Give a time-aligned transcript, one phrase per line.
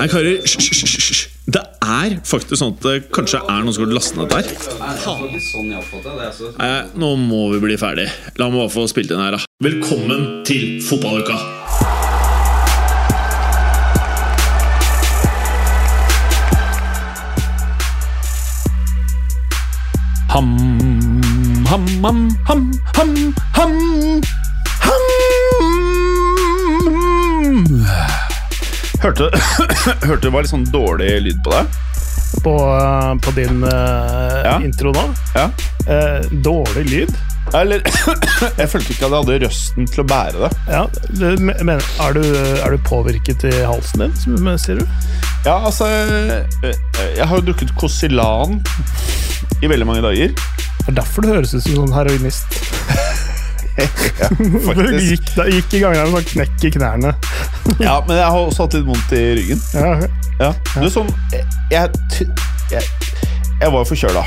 [0.00, 0.38] Hei, karer.
[0.40, 1.26] Hysj.
[1.44, 4.46] Det er faktisk sånn at det kanskje er noen som har lastet ned der.
[6.56, 8.06] Nei, nå må vi bli ferdig.
[8.40, 9.44] La meg bare få spilt inn her, da.
[9.60, 11.36] Velkommen til fotballuka!
[20.32, 20.52] Ham,
[21.68, 23.16] ham, ham, ham, ham,
[23.60, 24.39] ham.
[29.00, 29.30] Hørte,
[30.08, 31.78] hørte det var litt sånn dårlig lyd på deg?
[32.44, 34.60] på, eh, på din uh, Ja.
[34.64, 35.02] intro nå.
[35.34, 35.48] Ja.
[35.88, 37.10] Uh, dårlig lyd.
[37.56, 37.82] Eller
[38.60, 40.50] Jeg følte ikke at jeg hadde røsten til å bære det.
[40.70, 40.82] Ja,
[41.40, 44.86] men, er, du, er du påvirket i halsen din, som- sier du?
[45.46, 48.60] Ja, altså Jeg har jo drukket Kosilan
[49.64, 50.36] i veldig mange dager.
[50.36, 52.60] Det er derfor du høres ut som en heroinist.
[54.64, 57.14] For du gikk, da gikk i gang der med sånn knekk i knærne.
[57.86, 59.60] Ja, Men jeg har også hatt litt vondt i ryggen.
[59.74, 59.92] Ja,
[60.40, 60.50] Ja.
[60.74, 61.90] Du, sånn, jeg, jeg,
[62.72, 64.22] jeg, var jo forkjøla,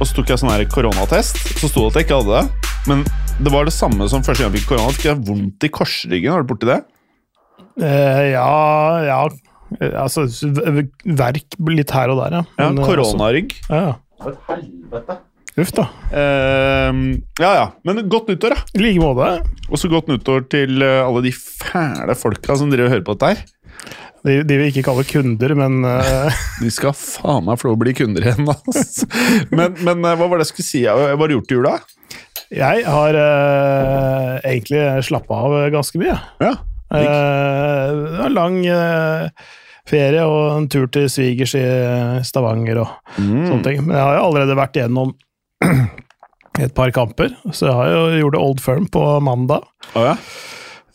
[0.00, 1.40] og så tok jeg sånn her koronatest.
[1.60, 2.70] Så sto det at jeg ikke hadde det.
[2.88, 3.04] Men
[3.42, 4.94] det var det samme som første gang jeg fikk korona.
[4.96, 6.32] Fikk jeg vondt i korsryggen?
[6.34, 6.80] Var du borti det?
[7.80, 8.48] Eh, ja,
[9.06, 9.20] ja.
[9.80, 10.26] Eh, Altså,
[11.04, 12.42] verk litt her og der, ja.
[12.58, 12.88] Ja, Men, Ja.
[12.88, 13.54] Koronarygg.
[13.68, 14.36] Altså,
[14.98, 15.20] ja.
[15.60, 15.84] Uff da.
[16.08, 17.64] Uh, ja, ja.
[17.84, 18.62] Men godt nyttår, da.
[18.72, 19.26] I like måte.
[19.68, 23.16] Og så godt nyttår til eh, alle de fæle folka som driver og hører på
[23.16, 23.42] dette her.
[24.22, 26.42] De, de vil ikke kalle kunder, men uh...
[26.62, 29.08] De skal faen meg få lov å bli kunder igjen, altså.
[29.50, 30.82] Men, men eh, hva var det jeg skulle si?
[30.86, 31.74] Hva har du gjort i jula?
[32.52, 36.14] jeg har uh, egentlig slappa av ganske mye.
[36.44, 36.50] Ja.
[36.92, 39.28] uh, lang uh,
[39.88, 41.64] ferie og en tur til svigers i
[42.28, 43.46] Stavanger og Mm.
[43.48, 43.80] sånne ting.
[43.84, 45.10] Men jeg har jo allerede vært gjennom
[46.62, 49.64] et par kamper, så jeg har jo gjort Old Firm på mandag.
[49.96, 50.16] Å ja.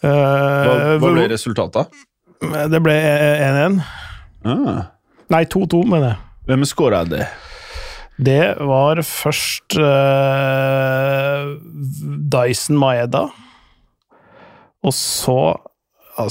[0.06, 2.06] Eh, Hva, hva ble resultatet?
[2.72, 3.80] Det ble 1-1.
[4.46, 4.84] Ah.
[5.34, 6.20] Nei, 2-2, mener jeg.
[6.48, 7.26] Hvem skåra det?
[8.18, 11.52] Det var først uh,
[12.34, 13.28] Dyson Maeda,
[14.86, 15.40] og så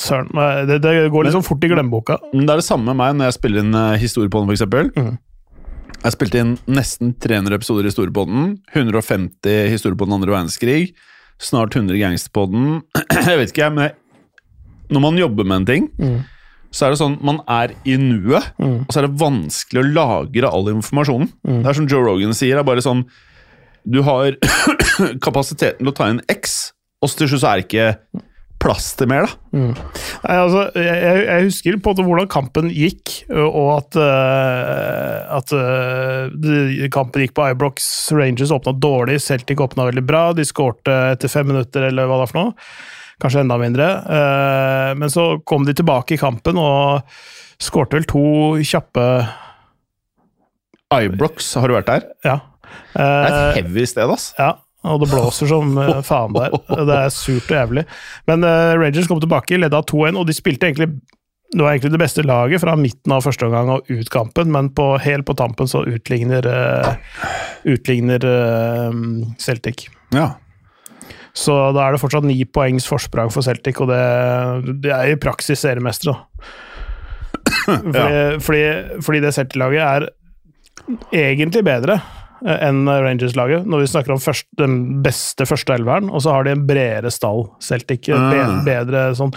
[0.03, 0.33] Søren
[0.67, 2.17] det, det går sånn fort i glemmeboka.
[2.33, 4.91] Det er det samme med meg når jeg spiller inn uh, på for eksempel.
[4.97, 5.13] Mhm.
[6.07, 8.57] Jeg spilte inn nesten 300 episoder i Historiepodden.
[8.75, 10.95] 150 historiepodden andre verdenskrig.
[11.43, 12.81] Snart 100 Gangsterpodden.
[13.31, 13.97] jeg vet ikke, men
[14.93, 16.21] når man jobber med en ting, mm.
[16.71, 18.87] så er det sånn man er i nuet, mm.
[18.87, 21.33] og så er det vanskelig å lagre all informasjonen.
[21.43, 23.03] Det er som Joe Rogan sier, det er bare sånn
[23.87, 24.39] Du har
[25.27, 26.57] kapasiteten til å ta inn X,
[27.03, 28.25] og til slutt så er det ikke
[28.62, 29.56] plass til mer, da.
[29.56, 30.97] Nei, altså, jeg,
[31.27, 37.87] jeg- husker på hvordan kampen gikk, og at, uh, at uh, kampen gikk på Ibrox.
[38.16, 40.25] Rangers åpna dårlig, Celtic åpna veldig bra.
[40.37, 42.56] De skårte etter fem minutter, eller hva det er for noe.
[43.22, 43.87] Kanskje enda mindre.
[44.09, 47.05] Uh, Men så kom de tilbake i kampen og
[47.62, 48.25] skårte vel to
[48.66, 49.05] kjappe
[50.97, 52.05] Ibrox, har du vært der?
[52.25, 52.37] Ja.
[52.95, 54.31] Det er et heavy sted, ass.
[54.39, 54.53] Ja,
[54.87, 56.55] og det blåser som eh, faen der.
[56.69, 57.87] Det er surt og jævlig.
[58.31, 60.91] Men uh, Rangers kom tilbake, ledda 2-1, og de spilte egentlig
[61.55, 64.73] det var egentlig det beste laget fra midten av første omgang og ut kampen, men
[64.75, 67.23] på, helt på tampen så utligner, uh,
[67.71, 68.91] utligner uh,
[69.41, 69.87] Celtic.
[70.13, 70.33] Ja.
[71.37, 74.03] Så da er det fortsatt ni poengs forsprang for Celtic, og det,
[74.83, 76.19] det er i praksis seriemestere.
[77.67, 78.63] Fordi, fordi,
[79.07, 80.07] fordi det Celtic-laget er
[81.15, 82.01] egentlig bedre
[82.45, 86.53] enn Rangers-laget, når vi snakker om først, den beste første elveren, og så har de
[86.53, 88.11] en bredere stall, Celtic.
[88.13, 88.29] Mm.
[88.33, 89.33] Be, bedre sånn.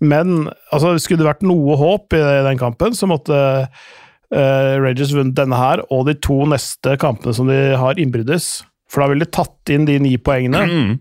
[0.00, 3.36] Men altså, skulle det vært noe håp i den kampen, så måtte
[3.68, 8.62] uh, Rangers vunnet denne her, og de to neste kampene som de har innbyrdes.
[8.88, 10.96] For da ville de tatt inn de ni poengene, Mm.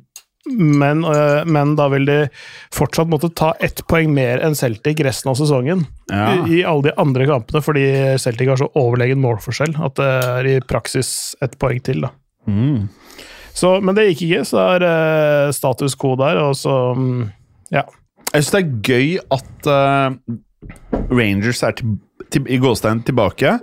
[0.55, 2.17] Men, øh, men da vil de
[2.73, 5.85] fortsatt måtte ta ett poeng mer enn Celtic resten av sesongen.
[6.11, 6.29] Ja.
[6.35, 7.85] I, I alle de andre kampene, fordi
[8.21, 11.09] Celtic har så overlegen målforskjell at det er i praksis
[11.43, 12.05] ett poeng til.
[12.07, 12.13] da.
[12.47, 12.87] Mm.
[13.57, 17.23] Så, men det gikk ikke, så det er øh, status quo der, og så mm,
[17.73, 17.87] Ja.
[18.33, 20.35] Jeg syns det er gøy at eh,
[21.09, 21.95] Rangers er til,
[22.31, 23.53] til, i gåstein tilbake,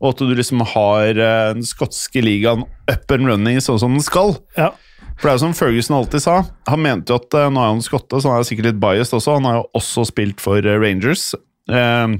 [0.00, 4.04] og at du liksom har eh, den skotske ligaen up and running sånn som den
[4.04, 4.36] skal.
[4.56, 4.70] ja.
[5.16, 6.36] For det er jo som Ferguson alltid sa,
[6.68, 9.16] han mente jo at eh, nå er han skotte, så han er sikkert litt biased
[9.18, 9.36] også.
[9.38, 11.32] Han har jo også spilt for eh, Rangers.
[11.70, 12.16] Eh,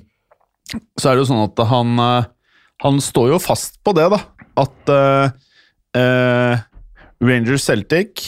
[1.00, 1.98] så er det jo sånn at han
[2.82, 4.18] Han står jo fast på det, da.
[4.58, 6.62] At eh,
[7.22, 8.22] Rangers Celtic,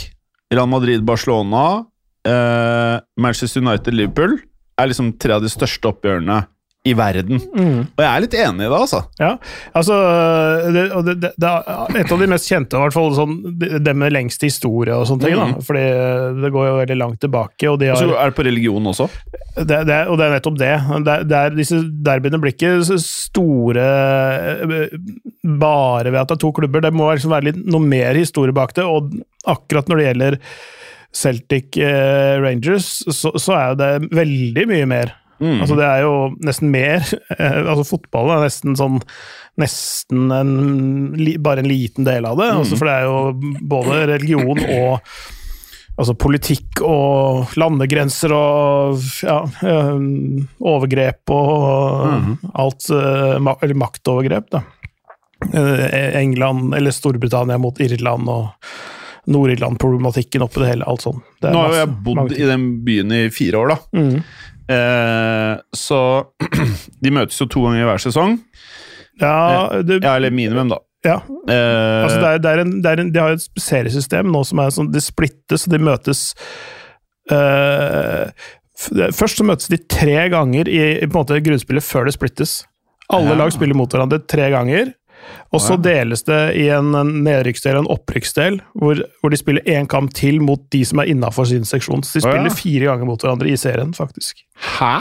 [0.52, 1.84] Real Madrid Barcelona,
[2.28, 4.37] eh, Manchester United Liverpool
[4.78, 6.44] er liksom tre av de største oppgjørene
[6.84, 7.38] i verden.
[7.40, 8.98] Og jeg er litt enig i det, altså.
[9.16, 9.31] Ja,
[9.72, 9.94] altså
[10.75, 13.94] det, det, det, det er Et av de mest kjente, i hvert fall sånn, det
[13.96, 15.38] med lengst historie og sånne ting.
[15.40, 15.54] Mm.
[15.56, 15.84] da, fordi
[16.42, 17.70] det går jo veldig langt tilbake.
[17.72, 17.96] og de har...
[18.02, 19.08] så er det på religion også.
[19.56, 20.72] Og det er nettopp det.
[21.06, 24.86] det, er- det er, disse derbyene blir ikke store eh,
[25.64, 26.84] bare ved at det er to klubber.
[26.84, 28.84] Det må liksom være litt, noe mer historie bak det.
[28.84, 29.08] Og
[29.56, 30.38] akkurat når det gjelder
[31.14, 35.16] Celtic eh, Rangers, så, så er det veldig mye mer.
[35.61, 36.14] Altså Det er jo
[36.46, 37.05] nesten mer
[37.70, 39.00] altså Fotball er nesten sånn
[39.61, 40.52] Nesten en,
[41.44, 42.49] bare en liten del av det.
[42.50, 45.14] Altså for det er jo både religion og
[45.94, 49.37] Altså politikk og landegrenser og ja,
[50.58, 54.64] overgrep og alt eh, Eller maktovergrep, da.
[55.52, 58.49] Eh, England eller Storbritannia mot Irland og
[59.25, 60.88] Nord-Irland-problematikken oppi det hele.
[60.88, 61.23] Alt sånn.
[61.41, 63.79] Det Nå har jo jeg bodd i den byen i fire år, da.
[63.96, 64.19] Mm.
[64.70, 65.99] Eh, så
[67.05, 68.38] de møtes jo to ganger hver sesong.
[69.20, 70.78] Ja, det, Ja, eller minimum, da.
[71.05, 71.19] ja.
[71.49, 74.31] Eh, Altså det er, det er en, det er en, de har jo et seriesystem
[74.32, 76.22] nå som er sånn De splittes, og de møtes
[77.31, 78.31] eh,
[79.14, 82.56] Først så møtes de tre ganger i, i på en måte grunnspillet før det splittes.
[83.12, 83.38] Alle Ja.
[83.44, 84.90] lag spiller mot hverandre tre ganger.
[85.55, 86.91] Og så deles det i en
[87.25, 91.11] nedrykksdel og en opprykksdel, hvor, hvor de spiller én kamp til mot de som er
[91.12, 92.03] innafor sin seksjon.
[92.03, 94.43] Så de spiller fire ganger mot hverandre i serien, faktisk.
[94.79, 94.97] Hæ?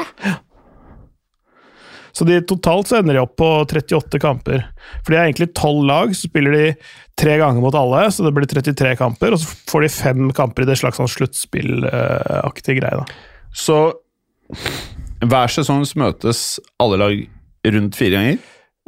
[2.13, 4.67] Så de, totalt så ender de opp på 38 kamper.
[5.01, 6.65] For de er egentlig 12 lag, så spiller de
[7.17, 9.33] tre ganger mot alle, så det blir 33 kamper.
[9.33, 13.01] Og så får de fem kamper i det slags sånn sluttspillaktige greie.
[13.01, 13.07] da.
[13.49, 13.79] Så
[15.23, 17.23] hver sesong møtes alle lag
[17.73, 18.37] rundt fire ganger?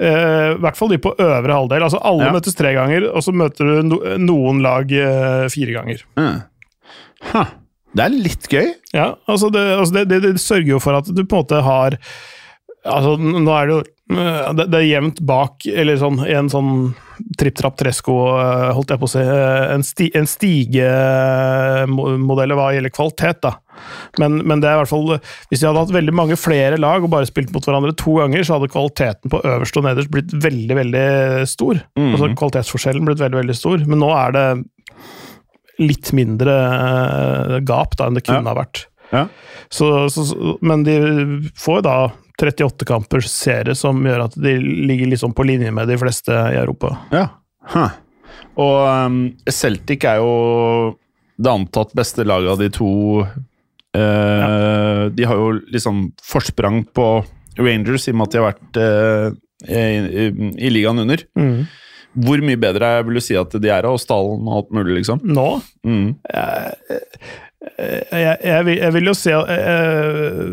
[0.02, 1.84] Eh, I hvert fall de på øvre halvdel.
[1.88, 2.34] Altså Alle Ja.
[2.36, 6.04] møtes tre ganger, og så møter du no noen lag eh, fire ganger.
[6.20, 6.42] Mm.
[7.32, 7.54] Huh.
[7.96, 8.74] Det er litt gøy.
[8.94, 11.62] Ja, altså det, altså det, det, det sørger jo for at du på en måte
[11.64, 12.00] har
[12.86, 16.74] Altså, nå er det jo eh, det, er jevnt bak, eller sånn en sånn
[17.40, 19.20] tripp-trapp tresko, eh, holdt jeg på å si.
[19.24, 20.28] eh, En, sti, en
[21.86, 23.52] stigemodell hva gjelder kvalitet, da.
[24.22, 25.10] Men, men det er i hvert fall
[25.52, 28.42] Hvis de hadde hatt veldig mange flere lag og bare spilt mot hverandre to ganger,
[28.48, 31.08] så hadde kvaliteten på øverst og nederst blitt veldig, veldig
[31.52, 31.76] stor.
[32.00, 33.78] Altså Kvalitetsforskjellen blitt veldig, veldig stor.
[33.90, 34.46] Men nå er det
[35.84, 38.54] litt mindre eh, gap da enn det kunne Ja.
[38.54, 38.86] ha vært.
[39.12, 39.26] Ja.
[39.70, 40.96] Så, så, så, men de
[41.60, 41.98] får jo da
[42.42, 46.58] 38 kampers serie, som gjør at de ligger liksom på linje med de fleste i
[46.60, 46.92] Europa.
[47.16, 47.28] Ja.
[47.72, 47.94] Huh.
[48.60, 48.76] Og
[49.08, 49.20] um,
[49.52, 50.96] Celtic er jo
[51.38, 52.90] det antatt beste laget av de to.
[53.96, 57.08] Eh, De har jo liksom forsprang på
[57.60, 59.28] Rangers i og med at de har vært uh,
[59.68, 59.82] i,
[60.26, 60.30] i,
[60.68, 61.24] i ligaen under.
[62.16, 65.00] Hvor mye bedre er, vil du si at de er av stallen og alt mulig,
[65.02, 65.20] liksom?
[65.24, 65.48] Nå
[65.86, 66.16] Mm.
[67.76, 70.44] jeg, jeg, vil, jeg vil jo se eh,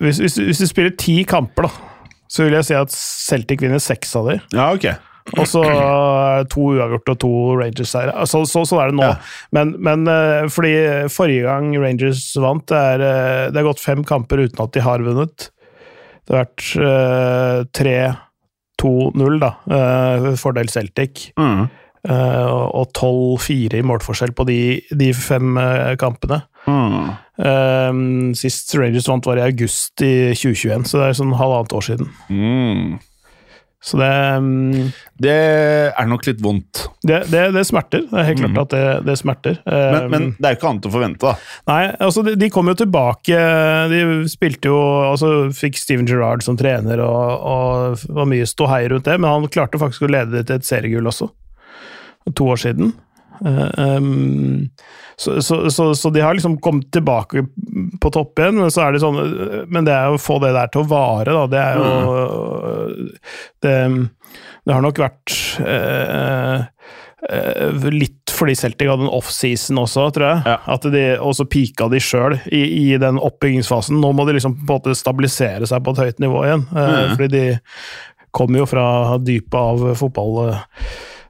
[0.00, 3.82] hvis, hvis, hvis du spiller ti kamper, da, så vil jeg si at Celtic vinner
[3.82, 4.46] seks av dem.
[4.54, 4.88] Ja, ok.
[5.32, 8.12] Og så eh, to uavgjort og to Rangers-seire.
[8.28, 9.06] Så, så, sånn er det nå.
[9.06, 9.14] Ja.
[9.56, 10.74] Men, men eh, fordi
[11.12, 14.84] forrige gang Rangers vant, det er, eh, det er gått fem kamper uten at de
[14.84, 15.48] har vunnet.
[16.24, 17.58] Det har vært uh,
[18.80, 19.50] 3-2-0, da.
[19.68, 21.26] Uh, fordel Celtic.
[21.36, 21.66] Mm.
[22.08, 24.58] Uh, og 12-4 i målforskjell på de,
[24.96, 26.40] de fem uh, kampene.
[26.64, 27.12] Mm.
[27.38, 27.90] Eh,
[28.38, 32.14] sist Rangers vant, var i august i 2021, så det er sånn halvannet år siden.
[32.30, 32.94] Mm.
[33.84, 34.10] Så det
[34.40, 35.34] um, Det
[35.92, 36.86] er nok litt vondt.
[37.04, 38.06] Det, det, det smerter.
[38.08, 39.58] Det er helt klart at det, det smerter.
[39.60, 39.74] Mm.
[39.74, 41.52] Men, Eh, men det er jo ikke annet å forvente, da.
[41.68, 43.40] Nei, altså de, de kom jo tilbake.
[43.92, 44.00] De
[44.32, 44.78] spilte jo
[45.10, 49.52] altså Fikk Steven Gerrard som trener, og, og var mye ståhei rundt det, men han
[49.52, 51.28] klarte faktisk å lede det til et seriegull også.
[52.32, 52.94] To år siden.
[53.44, 54.68] Eh, um,
[55.16, 57.44] så, så, så, så de har liksom kommet tilbake
[58.02, 59.18] på topp igjen, men så er det sånn
[59.70, 61.44] Men det er å få det der til å vare, da.
[61.52, 61.84] Det er jo
[63.62, 63.74] Det,
[64.66, 66.64] det har nok vært eh,
[67.30, 70.40] eh, litt fordi Celtic hadde en offseason også, tror jeg.
[70.50, 70.56] Ja.
[70.74, 74.00] At de, og så pika de sjøl i, i den oppbyggingsfasen.
[74.02, 76.66] Nå må de liksom på en måte stabilisere seg på et høyt nivå igjen.
[76.74, 77.14] eh, Mhm.
[77.14, 77.44] Fordi de
[78.34, 78.88] kommer jo fra
[79.22, 79.84] dypet av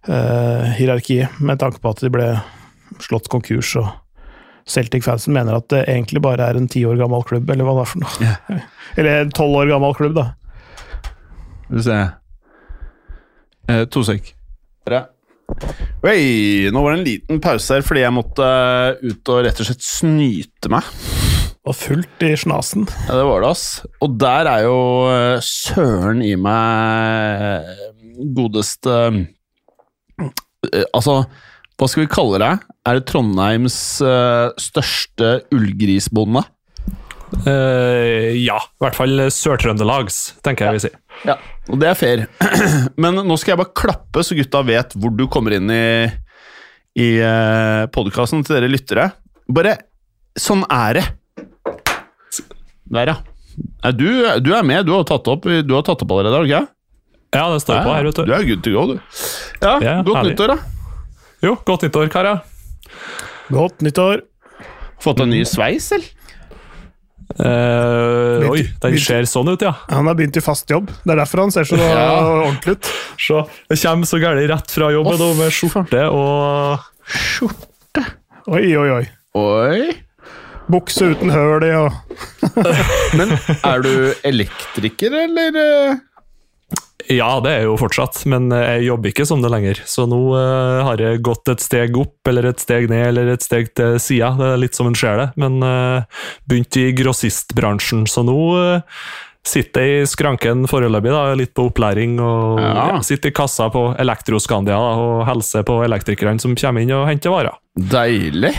[0.04, 2.28] fotballhierarkiet, med tanke på at de ble
[3.02, 3.75] slått konkurs.
[3.80, 3.88] og
[4.68, 7.84] Celtic-fansen mener at det egentlig bare er en ti år gammel klubb, eller hva det
[7.84, 8.61] er for noe.
[8.99, 10.30] Eller en tolv år gammel klubb, da.
[11.64, 11.99] Skal vi se
[13.73, 14.34] eh, To sek.
[16.04, 19.61] Oi, nå var det en liten pause her fordi jeg måtte eh, ut og rett
[19.61, 20.88] og slett snyte meg.
[21.64, 22.84] Og fullt i snasen.
[23.08, 23.64] Ja, det var det, ass.
[24.04, 24.76] Og der er jo
[25.08, 27.87] eh, søren i meg eh,
[28.37, 29.23] godeste eh,
[30.94, 31.23] Altså,
[31.75, 32.50] hva skal vi kalle det?
[32.87, 36.44] Er det Trondheims uh, største ullgrisbonde?
[37.42, 41.00] Uh, ja, i hvert fall Sør-Trøndelags, tenker jeg vi sier.
[41.26, 41.35] Ja,
[41.66, 42.26] og det er fair.
[43.02, 45.87] Men nå skal jeg bare klappe, så gutta vet hvor du kommer inn i,
[47.00, 49.11] i uh, podkasten til dere lyttere.
[49.50, 49.78] Bare
[50.40, 51.02] Sånn er det.
[52.90, 53.90] Der, ja.
[53.94, 54.09] Du,
[54.42, 54.83] du er med.
[54.87, 56.64] Du har tatt opp, du har tatt opp allerede, har du ikke?
[57.35, 58.33] Ja, det står på her, vet Du du.
[58.37, 59.00] er good to go, du.
[59.62, 60.35] Ja, Ja, Godt herlig.
[60.37, 60.59] nyttår, da.
[61.45, 62.41] Jo, godt nyttår, karer.
[63.53, 64.23] Godt nyttår.
[65.05, 66.07] Fått en ny sveis, eller?
[67.35, 69.73] Eh, oi, den ser sånn ut, ja.
[69.91, 70.91] Han har begynt i fast jobb.
[71.03, 72.91] Det er derfor han ser så ordentlig ut.
[73.19, 73.41] Se,
[73.73, 78.05] det kommer så gærent rett fra jobb Å, med skjorte og Skjorte?
[78.49, 79.05] Oi, oi, oi.
[79.41, 79.95] Oi.
[80.71, 81.93] Bukse uten høl i og
[83.19, 83.91] Men er du
[84.25, 85.99] elektriker, eller?
[87.08, 87.16] Eh?
[87.18, 89.82] Ja, det er jo fortsatt, men jeg jobber ikke som det lenger.
[89.88, 93.44] Så nå uh, har jeg gått et steg opp, eller et steg ned, eller et
[93.44, 94.32] steg til sida.
[94.38, 95.28] Det er litt som en skjer det.
[95.40, 99.06] Men uh, begynt i grossistbransjen, så nå uh,
[99.44, 102.16] sitter jeg i skranken foreløpig, da, litt på opplæring.
[102.23, 102.73] og Ja.
[102.94, 107.06] ja, Sitter i kassa på Elektroskandia da, og hilser på elektrikerne som kommer inn og
[107.11, 107.61] henter varer.
[107.76, 108.54] Deilig.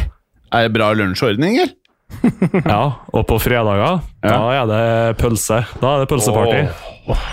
[0.54, 1.74] Er det bra lunsjordning, eller?
[2.70, 5.64] Ja, og på fredager, da er det pølse.
[5.82, 6.62] Da er det pølseparty.
[7.10, 7.26] Åh.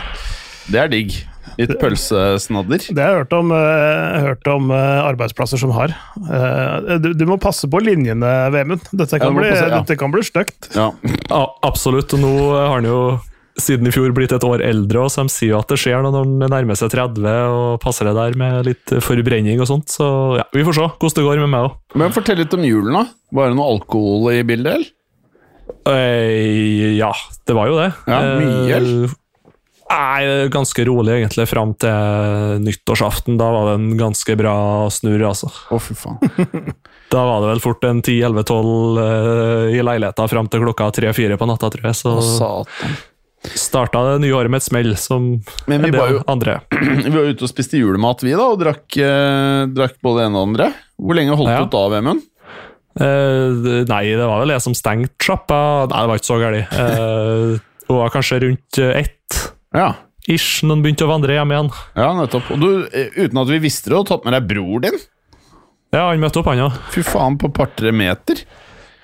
[0.71, 1.15] Det er digg.
[1.59, 2.85] Litt pølsesnadder.
[2.95, 5.93] Det har jeg hørt om, uh, hørt om uh, arbeidsplasser som har.
[6.17, 8.87] Uh, du, du må passe på linjene, Vemund.
[8.95, 9.83] Dette kan bli, passe- ja.
[9.83, 10.71] dette kan bli stygt.
[10.77, 10.89] Ja.
[11.29, 12.15] Ja, absolutt.
[12.17, 13.03] Og nå har han jo
[13.61, 16.01] siden i fjor blitt et år eldre, og så de sier jo at det skjer
[16.07, 19.93] når han nærmer seg 30 og passer det der med litt forbrenning og sånt.
[19.93, 20.09] Så
[20.41, 21.77] ja, vi får se hvordan det går med meg òg.
[22.01, 23.05] Men fortell litt om julen, da.
[23.37, 24.91] Var det noe alkohol i bildet, eller?
[25.93, 27.13] Eh, ja,
[27.49, 27.91] det var jo det.
[28.09, 29.19] Ja, mye, eller?
[29.93, 33.37] Nei, ganske rolig egentlig fram til nyttårsaften.
[33.41, 34.55] Da var det en ganske bra
[34.93, 35.51] snurr, altså.
[35.69, 36.19] Å, fy faen.
[37.13, 41.49] Da var det vel fort en 10-11-12 eh, i leiligheta fram til klokka 3-4 på
[41.51, 41.99] natta, tror jeg.
[41.99, 42.95] Så oh,
[43.53, 45.27] starta det nye året med et smell, som
[45.69, 46.55] Men vi en del var jo- andre.
[47.05, 50.47] Vi var ute og spiste julemat, vi, da, og drakk, eh, drakk både en og
[50.49, 50.71] andre.
[50.97, 51.59] Hvor lenge holdt Ja.
[51.61, 52.25] du ut da, Vemund?
[52.97, 55.61] Eh, nei, det var vel jeg som stengte sjappa.
[55.93, 56.77] Nei, det var ikke så galt.
[56.81, 59.41] Eh, det var kanskje rundt eh, ett
[59.75, 59.95] Ja.
[60.29, 61.71] ish når han begynte å vandre hjem igjen.
[61.97, 62.51] ja, nettopp.
[62.55, 64.99] Og du, eh, uten at vi visste det, hadde tatt med deg bror din?
[65.93, 66.77] Ja, han møtte opp, han òg.
[66.95, 68.45] Fy faen, på par-tre meter.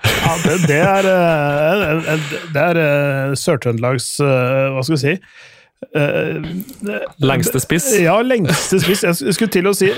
[0.05, 5.15] Ja, det, det er, eh, det er eh, Sør-Trøndelags Hva skal vi si?
[7.23, 7.89] Lengste spiss.
[7.99, 9.03] Ja, lengste spiss.
[9.05, 9.89] Jeg skulle til å si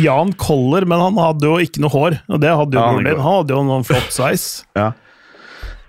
[0.00, 2.18] Jan Koller, men han hadde jo ikke noe hår.
[2.28, 4.48] Og det hadde jo Ja, han hadde jo noen flott sveis.
[4.80, 4.90] Ja.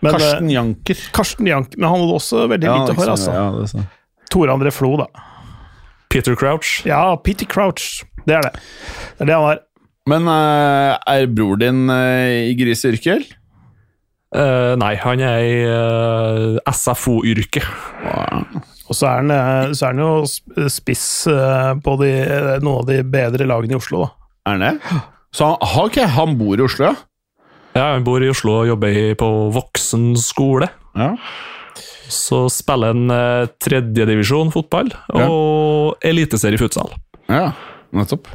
[0.02, 1.02] Men, Karsten, Karsten Janker.
[1.14, 3.34] Karsten Janker, men han hadde også veldig Ja, lite hår, altså.
[3.36, 3.98] Ja, det er sant.
[4.32, 5.10] Tore André Flo, da.
[6.12, 6.82] Peter Crouch.
[6.88, 8.04] Ja, Peter Crouch.
[8.26, 8.56] Det er det.
[9.18, 9.62] Det er det han er.
[10.10, 13.38] Men uh, er bror din uh, i griseyrket, eller?
[14.32, 17.68] Uh, nei, han er i uh, SFO-yrket.
[18.88, 21.06] Og så er han, så er han jo spiss
[21.84, 22.10] på de,
[22.64, 24.30] noen av de bedre lagene i Oslo, da.
[24.50, 25.00] Er han det?
[25.32, 26.96] Så han, okay, han bor i Oslo, ja?
[27.72, 30.68] Ja, han bor i Oslo og jobber på voksen skole.
[30.98, 31.14] Ja.
[32.12, 36.92] Så spiller han uh, tredjedivisjon fotball og eliteserie futsal.
[37.32, 37.52] ja.
[37.92, 38.30] Nettopp.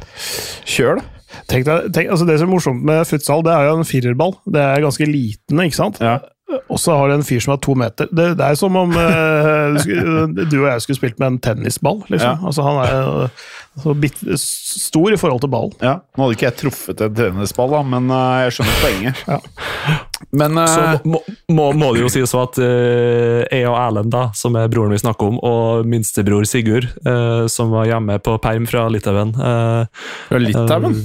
[0.69, 1.17] Kjør, da.
[1.49, 4.35] Tenk deg, tenk, altså det som er morsomt med futsal, det er jo en firerball.
[4.45, 5.97] Det er ganske liten, ikke sant?
[6.03, 6.19] Ja.
[6.47, 8.07] Og så har du en fyr som er to meter.
[8.07, 9.87] Det, det er som om eh,
[10.51, 12.37] du og jeg skulle spilt med en tennisball, liksom.
[12.39, 12.47] Ja.
[12.47, 13.31] Altså, han er
[13.77, 15.75] så bitt, stor i forhold til ballen.
[15.83, 19.21] Ja, Nå hadde ikke jeg truffet en tennisball, da, men uh, jeg skjønner poenget.
[19.27, 19.37] Ja.
[20.41, 24.11] Men uh, Så må, må, må det jo sies så at uh, jeg og Erlend,
[24.15, 28.37] da, som er broren vi snakker om, og minstebror Sigurd, eh, som var hjemme på
[28.43, 30.95] perm fra Litauen eh, fra Litauen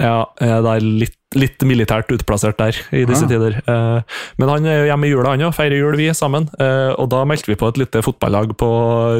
[0.00, 3.30] eh, det er litt, litt militært utplassert der i disse Ja.
[3.30, 3.58] tider.
[3.62, 4.02] Eh,
[4.38, 5.54] men han er jo hjemme i jula, han òg.
[5.54, 6.48] Feirer jul, vi sammen.
[6.58, 8.70] Eh, og da meldte vi på et lite fotballag på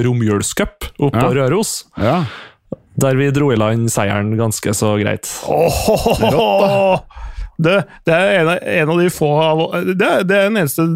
[0.04, 1.34] romjulscup oppe på Ja.
[1.42, 1.84] Røros.
[1.98, 2.24] Ja.
[3.00, 5.28] Der vi dro i land seieren ganske så greit.
[5.48, 7.00] Åh,
[7.60, 7.76] det,
[8.08, 9.30] det er en av, en av de få
[9.94, 10.86] Det er, det er den eneste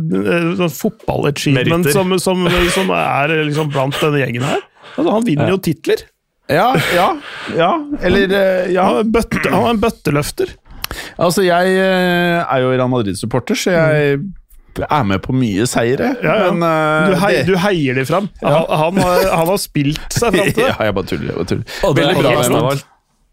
[0.59, 4.63] sånn fotballachievement som, som, som er liksom blant denne gjengen her.
[4.97, 6.05] Altså, han vinner jo titler.
[6.53, 7.09] Ja, ja,
[7.57, 7.71] ja.
[8.05, 8.85] Eller eh, ja.
[8.85, 10.55] Han var bøtte, han en bøtteløfter.
[11.17, 14.19] Altså, jeg eh, er jo Real Madrid-supporter, så jeg
[14.85, 16.15] er med på mye seire.
[16.23, 16.51] Ja, ja.
[16.53, 18.29] Men uh, Du, hei, du heier de fram.
[18.43, 20.69] Han, han, har, han har spilt seg fram til det.
[20.73, 21.31] Ja, jeg bare tuller.
[21.31, 21.79] Jeg bare tuller.
[21.85, 22.75] Og det, Veldig bra.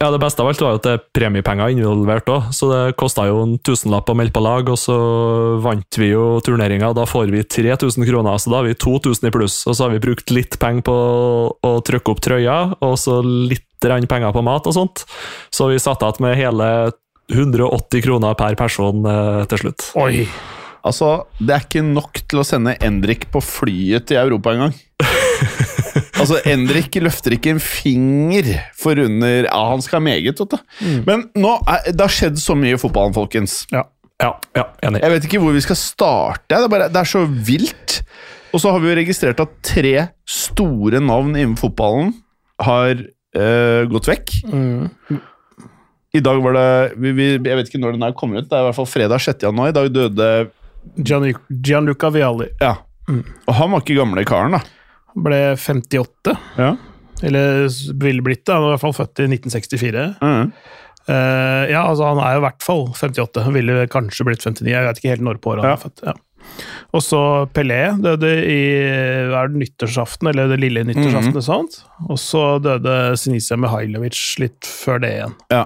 [0.01, 3.27] Ja, det beste av alt var at det er premiepenger involvert òg, så det kosta
[3.29, 4.95] jo en tusenlapp å melde på lag, og så
[5.61, 6.89] vant vi jo turneringa.
[6.97, 9.59] Da får vi 3000 kroner, så da har vi 2000 i pluss.
[9.69, 10.95] Og så har vi brukt litt penger på
[11.53, 15.05] å trykke opp trøya, og så litt penger på mat og sånt.
[15.53, 16.71] Så vi satt igjen med hele
[17.31, 19.91] 180 kroner per person eh, til slutt.
[20.01, 20.25] Oi.
[20.87, 24.73] Altså, det er ikke nok til å sende Endrik på flyet til Europa engang.
[26.21, 30.59] altså, Endrik løfter ikke en finger for under Ja, han skal ha meget, vet du.
[31.07, 33.63] Men nå er, det har skjedd så mye i fotballen, folkens.
[33.73, 33.85] Ja.
[34.21, 35.01] Ja, ja, enig.
[35.01, 36.45] Jeg vet ikke hvor vi skal starte.
[36.51, 38.01] Det er, bare, det er så vilt.
[38.51, 39.95] Og så har vi jo registrert at tre
[40.29, 42.13] store navn innen fotballen
[42.61, 44.33] har øh, gått vekk.
[46.11, 46.69] I dag var det
[46.99, 48.49] vi, vi, Jeg vet ikke når den her kommer ut.
[48.49, 49.45] Det er i hvert fall fredag 6.
[49.47, 49.71] januar.
[49.71, 50.29] I dag døde
[50.97, 52.75] Gianluca Vialli Ja.
[53.11, 54.61] Og han var ikke gamle karen, da.
[55.11, 56.35] Han ble 58.
[56.57, 56.75] Ja.
[57.27, 57.67] Eller
[57.99, 58.53] ville blitt det.
[58.55, 60.05] Han var i hvert fall født i 1964.
[60.21, 60.51] Mm.
[61.09, 63.43] Uh, ja, altså han er jo i hvert fall 58.
[63.43, 64.69] Han ville kanskje blitt 59.
[64.71, 65.75] Jeg vet ikke helt når på året han Ja.
[65.75, 66.03] er født.
[66.07, 66.13] Ja.
[66.95, 67.19] Og så
[67.53, 71.35] Pelé døde i er det nyttårsaften, eller det lille nyttårsaften.
[71.35, 71.43] Mhm.
[71.45, 71.81] sant?
[72.09, 75.35] Og så døde Sinisa Mihailovic litt før det igjen.
[75.51, 75.65] ja.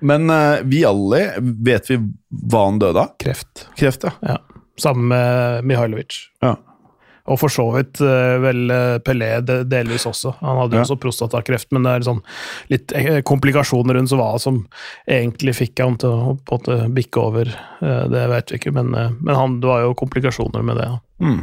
[0.00, 1.22] Men uh, Vialli,
[1.64, 1.96] vet vi
[2.50, 3.14] hva han døde av?
[3.22, 3.66] Kreft.
[3.78, 4.12] Kreft, ja.
[4.22, 4.38] Ja.
[4.78, 6.18] Sammen med Mihailovic.
[6.44, 6.56] ja.
[7.26, 10.36] Og for så vidt eh, vel eh, Pelé delvis også.
[10.44, 10.84] Han hadde jo Ja.
[10.84, 12.20] også prostatakreft, men det er sånn
[12.70, 14.60] litt eh, komplikasjoner rundt så hva som
[15.10, 17.50] egentlig fikk han til å på en bikke over.
[17.82, 20.86] Eh, Det vet vi ikke, men, eh, men han, det var jo komplikasjoner med det.
[21.26, 21.42] Mm.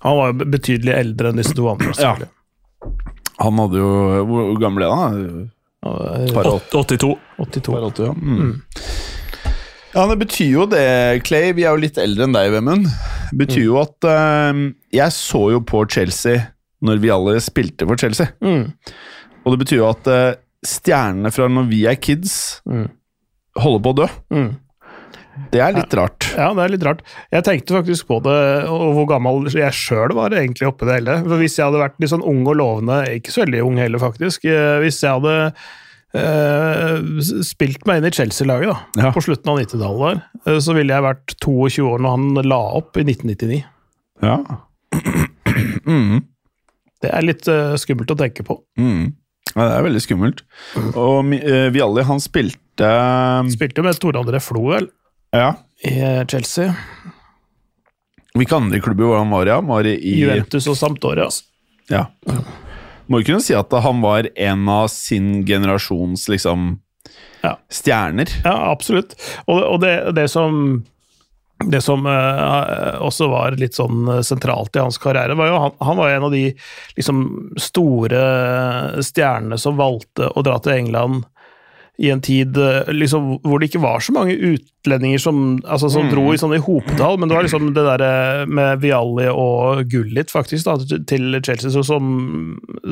[0.00, 1.92] Han var jo betydelig eldre enn disse to andre.
[2.00, 2.16] Ja.
[3.44, 3.92] Han hadde jo
[4.32, 5.50] hvor gammel er han?
[5.84, 7.12] Og, eh, Par 82.
[7.38, 7.72] 82.
[7.74, 8.12] Par åtti, ja.
[8.16, 8.62] Mm.
[9.96, 10.82] Ja, det betyr jo det,
[11.24, 11.52] Clay.
[11.56, 12.88] Vi er jo litt eldre enn deg, Vemund.
[13.30, 14.58] Det betyr jo at uh,
[14.92, 16.42] Jeg så jo på Chelsea
[16.84, 18.28] når vi alle spilte for Chelsea.
[18.44, 18.68] Mm.
[19.44, 20.34] Og det betyr jo at uh,
[20.66, 22.88] stjernene fra når vi er kids, Mm.
[23.56, 24.08] holder på å dø.
[25.52, 26.26] Det er litt rart.
[26.36, 27.02] Ja, det er litt rart.
[27.32, 28.36] Jeg tenkte faktisk på det,
[28.72, 31.16] og hvor gammel jeg sjøl var egentlig oppe i det hele.
[31.26, 34.02] For Hvis jeg hadde vært litt sånn ung og lovende, ikke så veldig ung heller
[34.02, 35.36] faktisk, eh, hvis jeg hadde
[36.16, 36.96] eh,
[37.46, 39.12] spilt meg inn i Chelsea-laget da, Ja.
[39.12, 42.62] på slutten av 90-tallet, der, eh, så ville jeg vært 22 år når han la
[42.80, 43.62] opp i 1999.
[44.24, 44.38] Ja.
[45.86, 46.24] mm.
[47.04, 48.56] Det er litt uh, skummelt å tenke på.
[48.80, 49.12] Mm.
[49.52, 50.40] ja, det er veldig skummelt.
[50.96, 52.62] Og uh, Vialli, han spilte
[53.52, 54.88] Spilte med Tore André Flo vel,
[55.36, 55.50] Ja.
[55.84, 56.72] i eh, Chelsea.
[58.36, 59.60] Hvilke andre klubber var han var i?
[59.68, 61.28] Var i Juventus og Sampdoria.
[61.92, 62.06] Ja.
[63.06, 66.74] Må jo kunne si at han var en av sin generasjons liksom
[67.44, 67.54] Ja.
[67.70, 68.28] stjerner.
[68.44, 69.14] Ja, absolutt.
[69.46, 70.84] Og, og det, det som
[71.64, 75.96] det som eh, også var litt sånn sentralt i hans karriere, var jo han, han
[75.96, 76.42] var en av de
[76.98, 77.22] liksom,
[77.56, 78.20] store
[79.00, 81.24] stjernene som valgte å dra til England
[81.98, 86.10] i en tid eh, liksom, hvor det ikke var så mange utlendinger som, altså, som
[86.12, 90.68] dro i sånne hopetall, men det var liksom det der med Vialli og Gullit faktisk
[90.68, 90.76] da,
[91.08, 92.10] til Chelsea så som,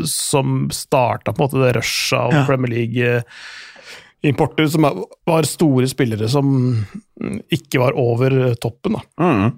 [0.09, 2.47] som starta på en måte det rushet av Ja.
[2.49, 3.05] Premier League.
[3.19, 3.23] eh,
[4.25, 4.87] importer som
[5.29, 6.47] var store spillere som
[7.53, 8.97] ikke var over toppen.
[8.97, 9.03] Da.
[9.21, 9.51] Mm.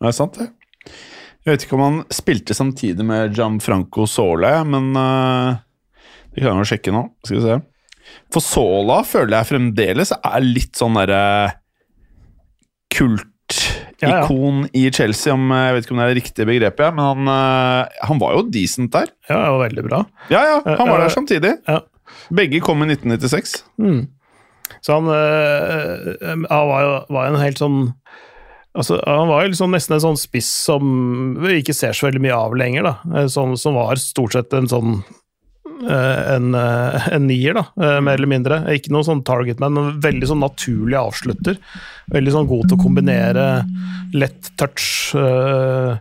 [0.00, 0.50] Det er sant, det.
[1.40, 5.56] Jeg vet ikke om han spilte samtidig med Gianfranco Sole, men uh,
[6.34, 7.06] det kan jeg jo sjekke nå.
[7.24, 7.56] Skal vi se.
[8.30, 11.22] For Sola føler jeg fremdeles er litt sånn derre
[12.94, 17.04] kultikon i Chelsea, om jeg vet ikke om det er det riktige begrepet, ja, men
[17.06, 19.10] han, eh, han var jo decent der.
[19.30, 20.04] Ja, var veldig bra.
[20.32, 21.54] Ja, ja, han var Eh, der samtidig.
[21.68, 21.80] Ja.
[22.34, 23.62] Begge kom i 1996.
[23.78, 24.08] Mm.
[24.80, 27.94] Så han, øh, var jo var en helt sånn
[28.70, 30.84] Altså, han var jo liksom nesten en sånn spiss som
[31.42, 33.24] vi ikke ser så veldig mye av lenger, da.
[33.26, 35.00] Sånn, som var stort sett en sånn
[35.88, 38.60] en, eh, en nier, da, eh, mer eller mindre.
[38.74, 41.56] Ikke noen sånn target man, men veldig sånn naturlig avslutter.
[42.12, 43.46] Veldig sånn god til å kombinere
[44.12, 45.96] lett touch, eh,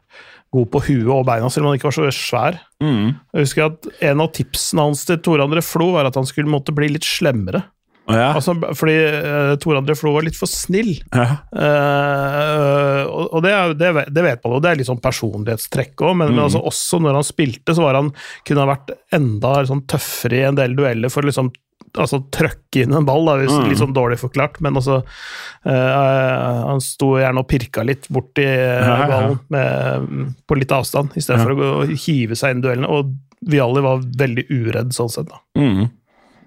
[0.51, 2.59] god på huet og beina, selv om han ikke var så svær.
[2.81, 3.15] Mm.
[3.33, 6.49] Jeg husker at En av tipsene hans til Tore André Flo var at han skulle
[6.49, 7.63] måtte bli litt slemmere.
[8.09, 8.29] Å ja.
[8.33, 10.95] Altså, fordi uh, Tor André Flo var litt for snill.
[11.13, 11.27] ja.
[11.53, 16.15] Uh, og og det, det, det vet man jo, det er litt sånn personlighetstrekk òg,
[16.17, 18.09] men, men altså, også når han spilte, så var han,
[18.47, 21.51] kunne han vært enda sånn tøffere i en del dueller for å liksom
[21.99, 23.69] altså, trøkke inn en ball, da, hvis, Mm.
[23.71, 29.05] litt sånn dårlig forklart, men altså uh, Han sto gjerne og pirka litt borti uh,
[29.09, 31.45] ballen med, på litt avstand, i stedet Ja.
[31.45, 32.89] for å gå hive seg inn i duellene.
[32.89, 33.13] Og
[33.49, 35.39] Vialli var veldig uredd sånn sett, da.
[35.59, 35.85] Mm.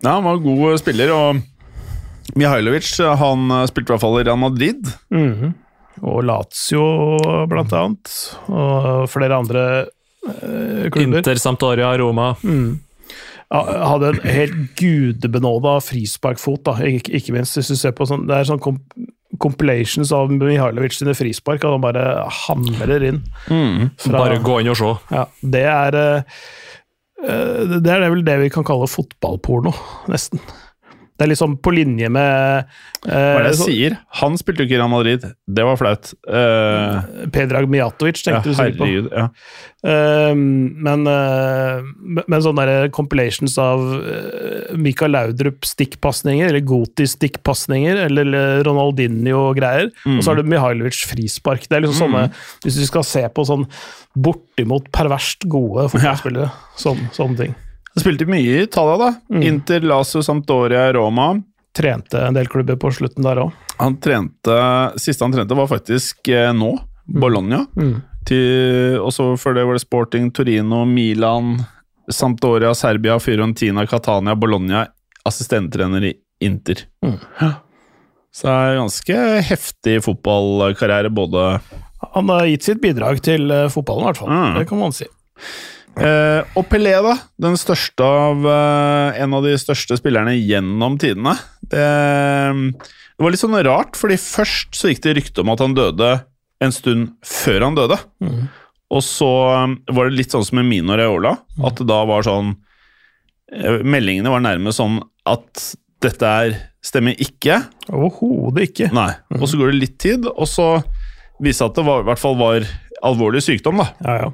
[0.03, 1.39] Ja, han var en god spiller, og
[2.39, 4.89] Mihailovic han eh, spilte i hvert fall i Real Madrid.
[5.15, 5.55] Mhm.
[6.03, 6.83] Og Lazio,
[7.51, 8.13] blant annet.
[8.49, 11.21] Og flere andre eh, klubber.
[11.21, 12.33] Inter, Sampdoria, Roma.
[12.43, 12.81] Mm.
[13.53, 17.59] Hadde en helt gudebenåda frisparkfot, da, ikke, ikke minst.
[17.59, 18.81] Hvis du ser på sånn, Det er sånn komp
[19.41, 22.03] compilations av Mihailovic sine frispark, og han bare
[22.47, 23.23] hamrer inn.
[23.49, 24.91] Fra- Bare gå inn og se.
[25.13, 25.23] Ja,
[25.55, 26.35] det er eh,
[27.25, 29.73] eh, Det er vel det vi kan kalle fotballporno,
[30.13, 30.41] nesten.
[31.23, 32.65] Det er liksom på linje med
[33.07, 33.93] Hva er det jeg sier?
[34.19, 35.27] Han spilte jo ikke i Real Madrid.
[35.47, 36.11] Det var flaut.
[36.27, 38.89] Uh, Pedrag Mijatovic, ja, tenkte du sikkert på.
[38.89, 39.13] herregud.
[39.15, 39.29] Ja.
[39.87, 41.07] Uh, men,
[42.27, 49.93] men sånne der compilations av uh, Mikael Laudrup stikkpasninger, eller Goti stikkpasninger, eller Ronaldinho-greier.
[50.17, 51.71] Og så har du Mihailovic frispark.
[51.71, 52.29] Det er liksom sånne
[52.67, 53.69] Hvis du skal se på sånn
[54.19, 56.51] bortimot perverst gode fotballspillere,
[56.83, 57.61] sånn, sånne ting.
[57.95, 59.41] Han spilte mye i Italia, da.
[59.43, 61.35] Inter, Lazio, Sampdoria, Roma.
[61.77, 63.53] Trente en del klubber på slutten der òg.
[63.81, 64.57] Han trente,
[65.01, 66.75] Siste han trente, var faktisk eh, nå.
[67.05, 67.65] Bologna.
[68.29, 71.57] Til, og så før det var det Sporting, Torino, Milan,
[72.13, 74.87] Sampdoria, Serbia, Fiorentina, Catania, Bologna.
[75.29, 76.87] Assistenttrener i Inter.
[77.05, 77.19] Mm.
[78.33, 81.61] Så det er ganske heftig fotballkarriere, både
[82.17, 84.33] Han har gitt sitt bidrag til eh, fotballen, i hvert fall.
[84.33, 84.57] Mm.
[84.59, 85.07] Det kan man si.
[86.01, 87.19] Eh, og Pelé, da.
[87.43, 91.35] Den største av uh, En av de største spillerne gjennom tidene.
[91.61, 91.85] Det,
[93.13, 96.15] det var litt sånn rart, fordi først så gikk det rykte om at han døde
[96.63, 97.99] en stund før han døde.
[98.93, 102.27] Og så eh, var det litt sånn som med Mino Reola, at det da var
[102.27, 102.55] sånn
[103.53, 107.61] eh, Meldingene var nærmest sånn at dette er stemmer ikke.
[107.95, 108.89] Overhodet ikke.
[108.95, 109.11] Nei.
[109.39, 110.75] Og så går det litt tid, og så
[111.43, 112.67] viser det at det var, i hvert fall var
[113.07, 113.93] alvorlig sykdom, da.
[114.03, 114.33] Ja, ja.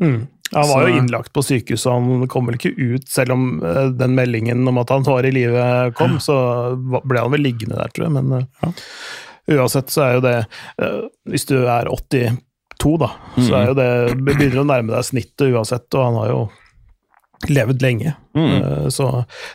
[0.00, 0.22] Mm.
[0.52, 3.62] Han var Så- jo innlagt på sykehus, og han kom vel ikke ut, selv om
[3.64, 6.36] eh, den meldingen om at han var i live kom, så
[7.04, 8.12] ble han vel liggende der, tror jeg.
[8.12, 8.72] Men eh,
[9.56, 10.34] uansett så er jo det
[10.78, 10.98] eh,
[11.32, 13.88] Hvis du er 82, da, så er jo det
[14.26, 16.42] begynner å nærme deg snittet uansett, og han har jo
[17.50, 18.12] levd lenge.
[18.38, 18.86] Mm.
[18.94, 19.06] Så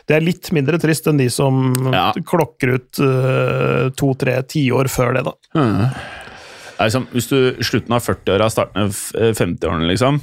[0.06, 2.10] det er litt mindre trist enn de som Ja.
[2.12, 5.32] klokker ut eh, to-tre tiår før det, da.
[5.54, 10.20] Det er liksom, hvis du slutten av 40-åra, starten av eh, 50-årene, liksom.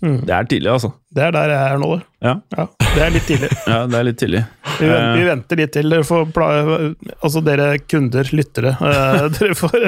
[0.00, 0.90] Det er tidlig, altså.
[1.16, 1.90] Det er der jeg er nå.
[2.24, 3.50] Ja, Ja, det er litt tidlig.
[3.72, 4.42] ja det er litt tidlig.
[4.76, 5.94] Vi venter, vi venter litt til.
[5.94, 6.76] Dere får plage,
[7.20, 8.74] altså dere kunder, lyttere.
[8.80, 9.78] uh, dere, får,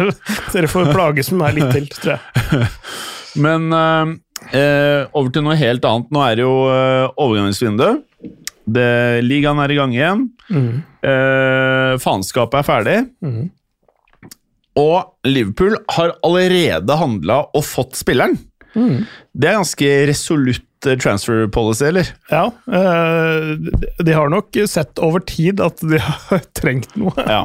[0.55, 2.71] dere får plages med meg litt til, tror jeg.
[3.45, 4.17] Men uh,
[4.57, 6.09] eh, over til noe helt annet.
[6.15, 7.89] Nå er det jo uh, overgangsvindu.
[8.69, 10.27] Ligaen er i gang igjen.
[11.01, 12.97] Eh, faenskapet er ferdig.
[14.79, 18.37] Og Liverpool har allerede handla og fått spilleren.
[19.39, 22.11] Det er ganske resolutt eh, transfer policy, eller?
[22.31, 23.53] Ja, eh,
[24.05, 27.15] de har nok sett over tid at de har trengt noe.
[27.23, 27.45] Ja.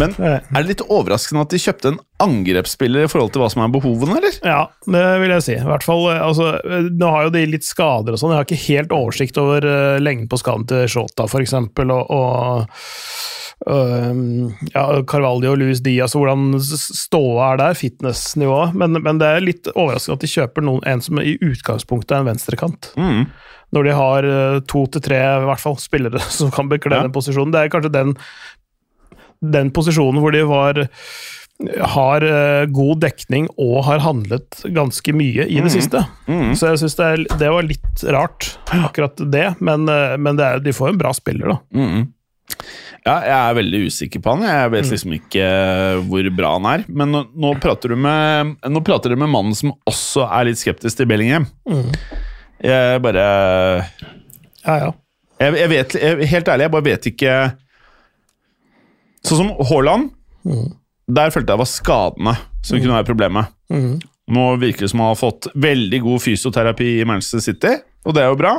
[0.00, 3.64] Men er det litt overraskende at de kjøpte en angrepsspiller i forhold til hva som
[3.64, 4.40] er behovene, eller?
[4.46, 5.56] Ja, det vil jeg si.
[5.60, 6.52] I hvert fall, eh, altså,
[6.92, 8.34] Nå har jo de litt skader og sånn.
[8.34, 9.70] Jeg har ikke helt oversikt over
[10.02, 16.58] lengden på skaden til Shota, eksempel, og, og ja, Carvalho og Luis Diaz, og hvordan
[16.60, 18.74] ståa er der, fitnessnivået.
[18.78, 22.24] Men, men det er litt overraskende at de kjøper noen, en som i utgangspunktet er
[22.24, 22.90] en venstrekant.
[23.00, 23.24] Mm.
[23.74, 27.06] Når de har eh, to til tre i hvert fall, spillere som kan bekle Ja.
[27.08, 27.54] den posisjonen.
[27.54, 28.12] Det er kanskje den,
[29.56, 30.84] den posisjonen hvor de var
[31.96, 36.02] har eh, god dekning og har handlet ganske mye i det siste.
[36.52, 37.06] Så jeg syns det,
[37.40, 39.46] det var litt rart, akkurat det.
[39.64, 41.58] Men, eh, men det er, de får en bra spiller, da.
[43.06, 44.42] Ja, jeg er veldig usikker på han.
[44.48, 46.84] Jeg vet liksom ikke eh, hvor bra han er.
[46.90, 50.58] Men nå, nå, prater du med, nå prater du med mannen som også er litt
[50.58, 51.46] skeptisk til Bellingham.
[52.64, 53.26] Jeg bare
[54.66, 54.90] Ja, ja.
[55.44, 57.32] jeg, jeg vet jeg, Helt ærlig, jeg bare vet ikke
[59.26, 60.08] Sånn som Haaland.
[61.06, 62.34] Der følte jeg var skadene
[62.66, 63.52] som kunne være problemet.
[64.28, 67.74] Nå virker det som han har fått veldig god fysioterapi i Manchester City,
[68.06, 68.54] og det er jo bra.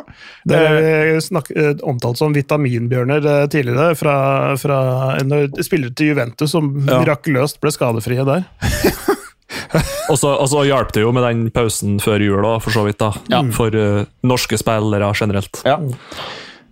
[0.47, 4.15] Det Eh, er snakk, eh, omtalt som vitaminbjørner eh, tidligere, fra,
[4.59, 4.77] fra
[5.19, 7.01] en spillere til Juventus som Ja.
[7.01, 8.45] mirakuløst ble skadefrie der.
[10.11, 12.99] Og så og hjalp det jo med den pausen før jul, da, for så vidt.
[12.99, 15.59] da, For uh, norske spillere generelt.
[15.67, 15.77] Ja.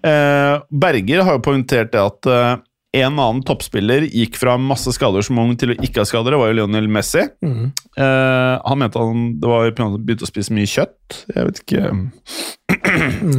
[0.05, 2.55] Uh, Berger har jo poengtert det at eh,
[3.01, 6.36] en annen toppspiller gikk fra masse skader som ung til å ikke ha skader.
[6.36, 7.23] Det var jo Lionel Messi.
[7.45, 11.25] Eh, han mente han det var begynte å spise mye kjøtt.
[11.34, 11.81] Jeg vet ikke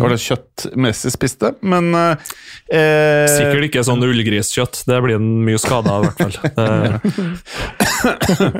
[0.00, 2.30] var det kjøtt Messi spiste, men eh,
[2.74, 6.36] eh, Sikkert ikke sånn ullgriskjøtt, det blir han mye skada av, i hvert fall.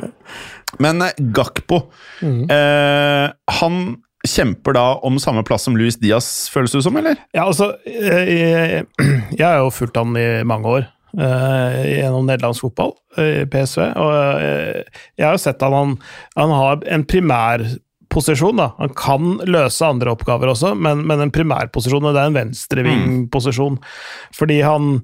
[0.83, 1.77] Men eh, Gakpo
[2.21, 3.27] eh,
[3.61, 3.77] Han
[4.25, 7.19] kjemper da om samme plass som Luis Diaz, føles det som, eller?
[7.35, 8.85] Ja, altså eh, Jeg,
[9.37, 10.87] jeg har jo fulgt han i mange år.
[11.17, 13.83] eh, gjennom nederlandsk fotball eh, i PSV.
[13.95, 15.95] Og eh, jeg har jo sett at han,
[16.35, 18.57] han har en primærposisjon.
[18.59, 18.71] da.
[18.81, 23.79] Han kan løse andre oppgaver også, men, men en primærposisjon, og det er en venstrevingposisjon.
[24.37, 25.01] Fordi han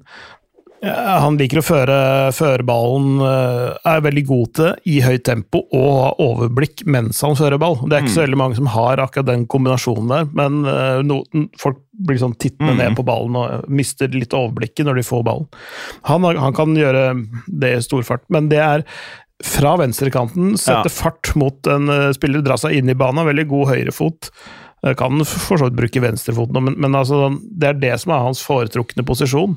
[0.84, 1.96] Han liker å føre,
[2.36, 7.20] føre ballen, eh, er veldig god til det i høyt tempo og har overblikk mens
[7.24, 7.78] han fører ball.
[7.88, 11.22] Det er ikke så veldig mange som har akkurat den kombinasjonen der, men eh, no,
[11.60, 15.46] folk blir sånn tittende ned på ballen og mister litt overblikket når de får ballen.
[16.10, 17.04] Han, han kan gjøre
[17.46, 18.86] det i stor fart, men det er
[19.44, 20.94] fra venstrekanten, sette Ja.
[20.94, 24.30] fart mot en eh, spiller, dra seg inn i banen, veldig god høyrefot.
[24.98, 28.42] Kan for så vidt bruke venstrefoten, men, men altså, det er det som er hans
[28.44, 29.56] foretrukne posisjon.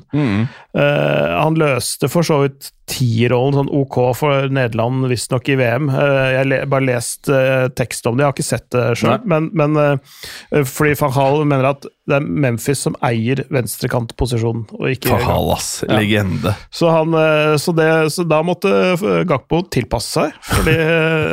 [0.72, 5.90] Eh, han løste for så vidt tierrollen sånn ok for Nederland, visstnok i VM.
[5.92, 9.24] Uh, jeg har bare lest eh, tekst om det, jeg har ikke sett det sjøl.
[9.28, 14.92] Men, men eh, fordi van Gaal mener at det er Memphis som eier venstrekantposisjonen, Van
[14.92, 15.18] ikke
[15.54, 15.70] ass.
[15.84, 15.98] Ja.
[15.98, 16.54] Legende.
[16.70, 20.76] så, han, eh, så, det, så da måtte Gakbo Gakpo tilpasse seg, fordi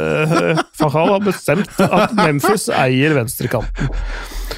[0.80, 3.92] van Fahal har bestemt at Memphis eier venstrekanten.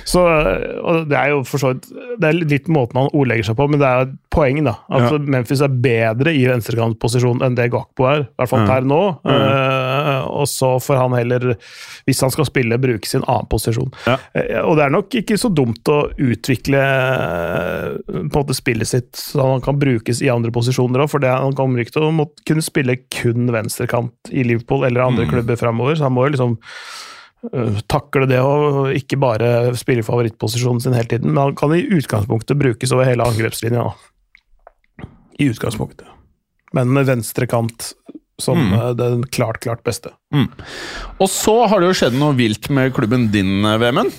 [0.07, 1.87] Så, eh, det er jo for så vidt
[2.19, 4.75] Det er litt måten han ordlegger seg på, men det er et poeng, da.
[4.89, 5.17] At Ja.
[5.17, 8.67] Memphis er bedre i venstrekantposisjon enn det Gakpo er, i hvert fall Mm.
[8.67, 9.01] per nå.
[9.25, 11.55] Eh, og så får han heller,
[12.07, 13.91] hvis han skal spille, bruke sin annen posisjon.
[14.05, 14.17] Ja.
[14.35, 18.87] Uh, og det er nok ikke så dumt å utvikle uh, på en måte spillet
[18.89, 22.07] sitt så han kan brukes i andre posisjoner òg, for det, han kommer ikke til
[22.07, 26.35] å kunne spille kun venstrekant i Liverpool eller andre klubber framover, så han må jo
[26.37, 26.57] liksom
[27.87, 32.59] takle det og ikke bare spille favorittposisjonen sin hele tiden, men han kan i utgangspunktet
[32.59, 33.85] brukes over hele angrepslinja.
[35.37, 36.07] I utgangspunktet.
[36.75, 37.91] Men med venstrekant
[38.41, 38.97] som mm.
[38.97, 40.11] den klart, klart beste.
[41.17, 44.13] Og så har det jo skjedd noe vilt med klubben din, Vemund.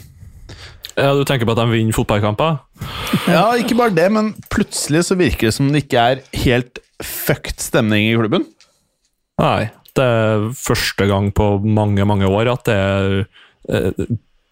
[0.99, 2.59] Ja, Du tenker på at de vinner fotballkamper?
[3.29, 7.63] Ja, ikke bare det, men plutselig så virker det som det ikke er helt fucked
[7.63, 8.47] stemning i klubben.
[9.39, 9.69] Nei.
[9.99, 13.15] Det er første gang på mange, mange år at det er
[13.75, 14.09] eh,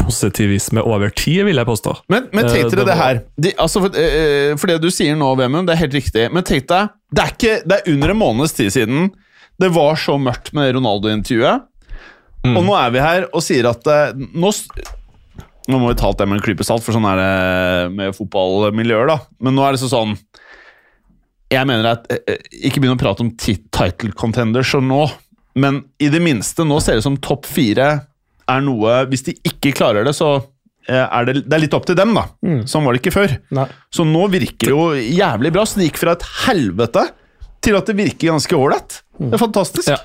[0.06, 1.94] positivisme over tid, vil jeg påstå.
[2.12, 3.20] Men, men Eh, tenk dere det det her.
[3.42, 6.26] De, altså for, eh, for det du sier nå, Vemund, det er helt riktig.
[6.34, 9.08] Men tenk deg, det er, ikke, det er under en måneds tid siden
[9.56, 11.64] det var så mørkt med Ronaldo-intervjuet.
[12.46, 14.50] Og nå er vi her og sier at nå,
[15.66, 18.14] nå må vi ta alt det med en klype salt, for sånn er det med
[18.14, 19.16] fotballmiljøer, da.
[19.42, 20.12] Men nå er det så sånn
[21.50, 22.06] Jeg mener at
[22.52, 25.00] Ikke begynn å prate om title contenders og nå,
[25.56, 27.88] men i det minste, nå ser det ut som topp fire
[28.46, 30.36] er noe Hvis de ikke klarer det, så
[30.86, 32.28] eh, er det, det er litt opp til dem, da.
[32.68, 33.38] Sånn var det ikke før.
[33.56, 33.64] Nei.
[33.90, 35.64] Så nå virker det jo jævlig bra.
[35.66, 37.08] Så det gikk fra et helvete
[37.64, 39.00] til at det virker ganske ålreit.
[39.18, 39.90] Det er fantastisk.
[39.90, 39.98] Ja.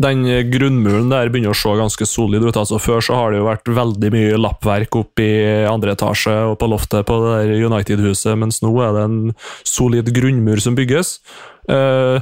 [0.00, 2.56] Den eh, grunnmuren der begynner å se ganske solid ut.
[2.56, 6.56] altså Før så har det jo vært veldig mye lappverk oppe i andre etasje og
[6.60, 9.18] på loftet på det der United-huset, mens nå er det en
[9.68, 11.18] solid grunnmur som bygges.
[11.70, 12.20] Eh,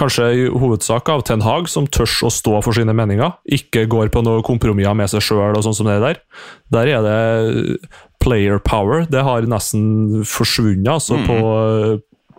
[0.00, 3.34] kanskje i hovedsak av Ten Hag, som tørs å stå for sine meninger.
[3.52, 6.20] Ikke går på noen kompromisser med seg sjøl og sånn som det der.
[6.74, 7.18] Der er det
[8.20, 9.06] player power.
[9.08, 11.36] Det har nesten forsvunnet altså på,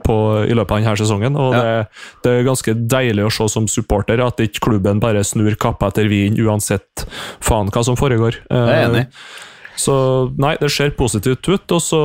[0.06, 0.18] på,
[0.50, 1.38] i løpet av denne sesongen.
[1.38, 1.62] og Ja.
[1.62, 5.90] det, det er ganske deilig å se som supporter at ikke klubben bare snur kappa
[5.90, 7.06] etter vin uansett
[7.42, 8.42] faen hva som foregår.
[8.50, 9.08] Jeg er enig.
[9.08, 9.48] Eh,
[9.82, 9.94] Så
[10.38, 12.02] nei, det ser positivt ut, og så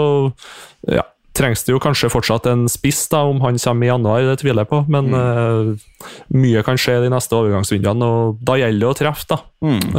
[0.89, 1.03] ja,
[1.37, 4.65] trengs det jo kanskje fortsatt en spiss, da, om han kommer i januar, det tviler
[4.65, 8.99] jeg på, men eh, mye kan skje de neste overgangsvinduene, og da gjelder det å
[8.99, 9.41] treffe, da.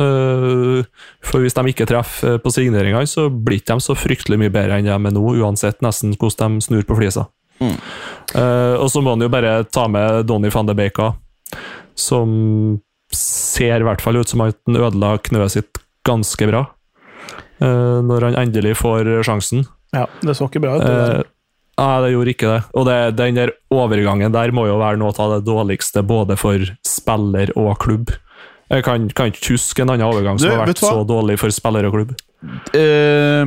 [0.03, 4.41] Eh, for hvis de ikke treffer eh, på signeringene, så blir ikke de så fryktelig
[4.41, 7.27] mye bedre enn de er nå, uansett nesten hvordan de snur på flisa.
[7.61, 11.01] Eh, og så må han jo bare ta med Donny van de Beek
[11.97, 12.29] som
[13.13, 16.67] ser i hvert fall ut som at han ødela knøet sitt ganske bra.
[17.57, 19.63] Uh, når han endelig får sjansen.
[19.95, 20.83] Ja, det så ikke bra ut.
[20.83, 20.91] det.
[21.21, 21.25] Eh,
[21.77, 22.61] Nei, det gjorde ikke det.
[22.73, 26.57] Og det, den der overgangen der må jo være noe av det dårligste både for
[26.87, 28.09] spiller og klubb.
[28.67, 31.49] Jeg kan, kan ikke huske en annen overgang som Du, har vært så dårlig for
[31.53, 32.11] spiller og klubb.
[32.73, 33.45] Uh,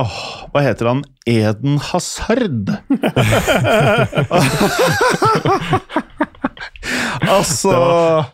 [0.00, 0.16] oh,
[0.50, 1.04] hva heter han?
[1.28, 2.66] Eden Hazard?
[7.36, 8.24] altså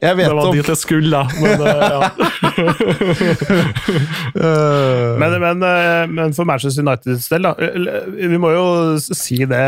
[0.00, 1.20] Jeg vet Det var om dit jeg skulle.
[1.40, 2.00] Men, eh, ja.
[5.16, 7.54] Men, men, eh, men for Manchester Uniteds del, da,
[8.16, 8.66] vi må jo
[9.00, 9.62] si det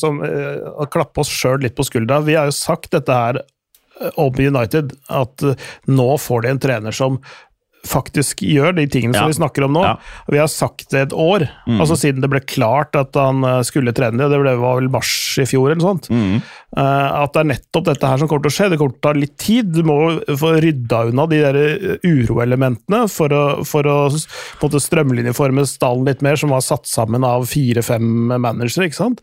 [0.00, 2.22] som eh, klappe oss sjøl litt på skuldra.
[2.24, 3.42] Vi har jo sagt dette her
[4.16, 5.44] om United, at
[5.90, 7.18] nå får de en trener som
[7.88, 9.22] faktisk gjør de tingene Ja.
[9.24, 9.82] som vi snakker om nå.
[9.86, 9.94] Ja.
[10.28, 13.94] Vi har sagt det et år, altså siden det ble klart at han eh, skulle
[13.96, 14.28] trene det.
[14.30, 16.10] Det var vel mars i fjor eller sånt.
[16.10, 18.68] mm, Eh, at det er nettopp dette her som kommer til å skje.
[18.70, 19.72] Det kommer til å ta litt tid.
[19.74, 19.96] Du må
[20.38, 25.64] få rydda unna de der eh, uroelementene for å, for å på en måte strømlinjeforme
[25.66, 28.86] stallen litt mer, som var satt sammen av fire-fem managere.
[28.86, 29.18] ikke sant?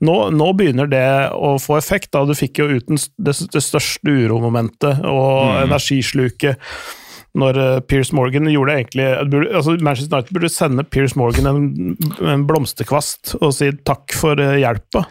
[0.00, 1.04] Nå, nå begynner det
[1.36, 2.08] å få effekt.
[2.16, 6.56] da Du fikk jo uten det, største uromomentet og energisluket
[7.38, 9.06] når Pierce Piers Morgan gjorde egentlig
[9.54, 14.58] altså Manchester United burde sende Piers Morgan en, en blomsterkvast og si takk for eh,
[14.62, 15.04] hjelpa.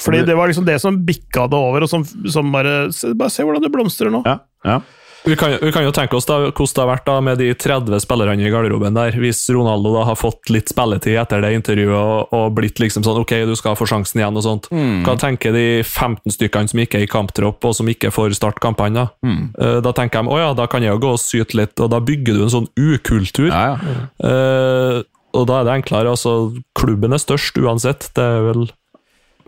[0.00, 3.44] Fordi det var liksom det som bikka det over, og som, som bare Bare se
[3.44, 4.22] hvordan det blomstrer nå.
[4.26, 4.80] Ja, ja.
[5.24, 7.46] Vi kan, vi kan jo tenke oss da, hvordan det har vært da med de
[7.56, 9.14] 30 spillerne i garderoben der.
[9.16, 13.22] Hvis Ronaldo da har fått litt spilletid etter det intervjuet og, og blitt liksom sånn
[13.22, 14.68] Ok, du skal få sjansen igjen og sånt.
[15.06, 18.60] Hva tenker de 15 stykkene som ikke er i kamptropp, og som ikke får starte
[18.60, 19.06] kampene?
[19.24, 19.32] Da
[19.64, 21.88] Eh, Da tenker de å ja, da kan jeg jo gå og syte litt, og
[21.92, 23.48] da bygger du en sånn ukultur.
[23.48, 24.04] ja, ja.
[24.20, 25.02] Uh,
[25.34, 26.12] og da er det enklere.
[26.14, 28.10] altså Klubben er størst uansett.
[28.14, 28.68] Det er vel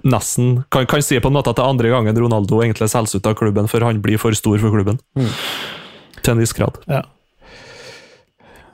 [0.06, 3.16] nesten Kan, kan si på en måte at det er andre gangen Ronaldo egentlig selges
[3.18, 5.00] ut av klubben, for han blir for stor for klubben.
[6.22, 6.78] Til en viss grad.
[6.90, 7.02] Ja.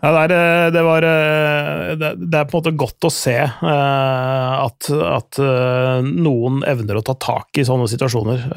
[0.03, 3.37] Ja, det, er, eh, det, var, eh, det, er på en måte godt å se
[3.39, 5.39] eh, at, at
[6.03, 8.49] noen evner å ta tak i sånne situasjoner.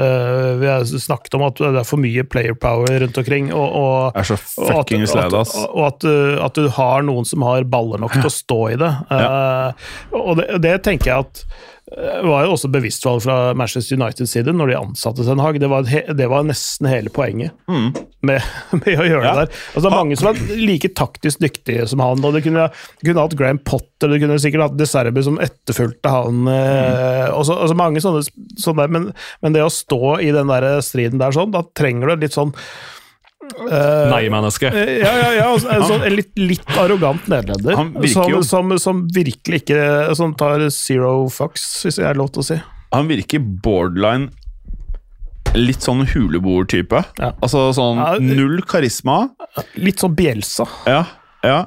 [0.62, 3.52] Vi har snakket om at det er for mye player power rundt omkring.
[3.54, 6.58] Og, og, Jeg er så og at, fuckings lei og at, og at, du- at
[6.58, 8.92] du har noen som har baller nok til å stå i det.
[9.14, 9.72] Ja.
[10.18, 11.46] og det, det tenker jeg at
[12.26, 15.60] var jo også bevisst valg fra Manchester Uniteds side når de ansatte Ten Hag.
[15.62, 18.42] Det var, det var nesten hele poenget med,
[18.82, 19.28] med å gjøre Mm.
[19.28, 19.34] Ja.
[19.36, 19.60] det der.
[19.76, 22.26] Altså, det er mange som er like taktisk dyktige som han.
[22.26, 22.66] og Du kunne,
[23.06, 26.42] kunne hatt Graham Potter, du kunne sikkert hatt De Serbi som etterfulgte han.
[26.50, 28.26] eh, og så- altså mange sånne,
[28.58, 29.14] sånne men,
[29.46, 32.54] men det å stå i den der striden der sånn, da trenger du litt sånn
[33.66, 34.72] eh, Nei-menneske.
[34.72, 38.08] Eh, Ja, ja, ja altså, en sånn, litt, litt arrogant nederlender.
[38.12, 42.48] Som, som, som virkelig ikke Som tar zero fucks, hvis jeg er lov til å
[42.54, 42.60] si.
[42.96, 44.32] Han virker borderline
[45.56, 47.00] litt sånn huleboer-type.
[47.20, 47.30] Ja.
[47.40, 49.30] Altså sånn null karisma.
[49.80, 50.68] Litt sånn Bjelsa.
[50.90, 51.06] Ja,
[51.46, 51.60] ja.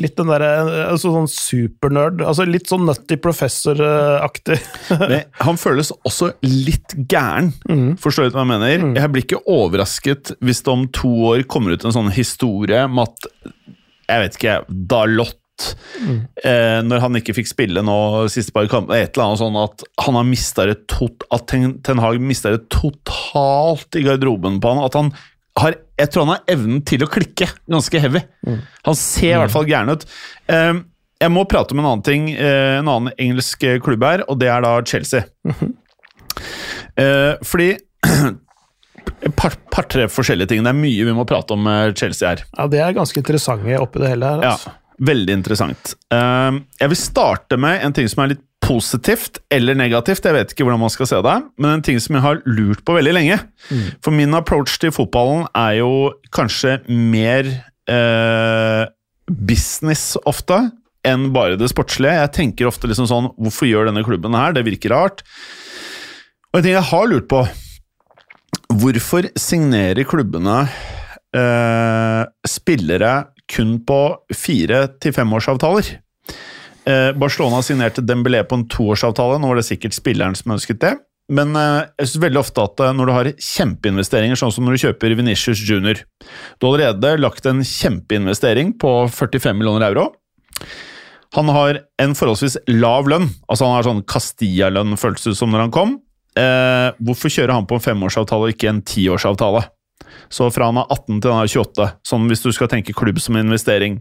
[0.00, 0.50] Litt den derre
[0.86, 2.22] altså Sånn supernerd.
[2.24, 4.58] Altså litt sånn Nutty Professor-aktig.
[5.46, 7.52] Han føles også litt gæren.
[8.00, 8.86] Forstår du hva jeg mener?
[8.96, 13.02] Jeg blir ikke overrasket hvis det om to år kommer ut en sånn historie om
[13.02, 13.30] at
[14.10, 15.66] Jeg vet ikke, Dalot
[16.44, 17.98] eh, Når han ikke fikk spille nå
[18.32, 21.78] siste par kampene, et eller annet sånn at han har mista det tot, At Ten,
[21.86, 24.84] Ten Hag mista det totalt i garderoben på han.
[24.86, 25.12] At han
[25.62, 28.22] har, jeg tror han har evnen til å klikke ganske heavy.
[28.86, 30.06] Han ser i hvert fall gæren ut.
[30.50, 30.84] Um,
[31.20, 34.38] jeg må prate om en annen ting, eh, en annen engelsk eh, klubb her, og
[34.40, 35.26] det er da Chelsea.
[36.96, 37.74] Eh, fordi
[39.26, 40.64] et par-tre par, tre forskjellige ting.
[40.64, 42.44] Det er mye vi må prate om med Chelsea her.
[42.56, 44.44] Ja, det er ganske interessante oppi det hele her.
[44.44, 44.76] Ja, Altså.
[45.00, 45.94] Veldig interessant.
[46.12, 50.22] Uh, jeg vil starte med en ting som er litt positivt eller negativt.
[50.24, 52.84] Jeg vet ikke hvordan man skal se det, men en ting som jeg har lurt
[52.86, 53.40] på veldig lenge.
[54.04, 55.90] For min approach til fotballen er jo
[56.34, 57.50] kanskje mer
[57.90, 58.84] eh,
[59.30, 60.60] business ofte
[61.06, 62.12] enn bare det sportslige.
[62.22, 64.52] Jeg tenker ofte liksom sånn Hvorfor gjør denne klubben her?
[64.52, 65.22] Det virker rart.
[66.52, 67.44] Og en ting jeg har lurt på
[68.80, 70.60] Hvorfor signerer klubbene
[71.34, 73.14] eh, spillere
[73.50, 73.98] kun på
[74.36, 75.88] fire- til femårsavtaler?
[76.88, 79.38] Eh, Barcelona signerte Dembélé på en toårsavtale.
[79.40, 80.94] Nå var det sikkert spilleren som ønsket det.
[81.30, 84.76] Men eh, jeg synes veldig ofte at eh, når du har kjempeinvesteringer, sånn som når
[84.76, 86.00] du kjøper Venitius Junior
[86.58, 90.08] Du har allerede lagt en kjempeinvestering på 45 millioner euro.
[91.36, 93.28] Han har en forholdsvis lav lønn.
[93.46, 95.98] altså Han har sånn Castilla-lønn, føltes det som når han kom.
[96.38, 99.62] Eh, hvorfor kjører han på en femårsavtale og ikke en tiårsavtale?
[100.30, 103.20] Så fra han er 18 til han er 28, sånn hvis du skal tenke klubb
[103.22, 104.00] som investering.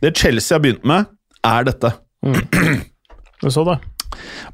[0.00, 1.08] Det Chelsea har begynt med,
[1.44, 1.92] er dette.
[3.42, 3.78] Men så, da.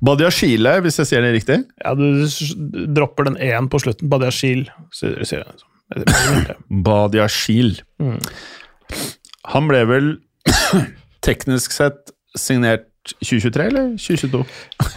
[0.05, 1.57] Badiashile, hvis jeg sier det riktig.
[1.83, 2.27] Ja, du
[2.95, 4.11] dropper den én på slutten.
[4.13, 5.47] Badiashil, sier jeg.
[6.87, 7.81] Badiashil.
[8.03, 8.19] Mm.
[9.55, 10.13] Han ble vel
[11.27, 12.87] teknisk sett signert
[13.23, 14.41] 2023 eller 2022?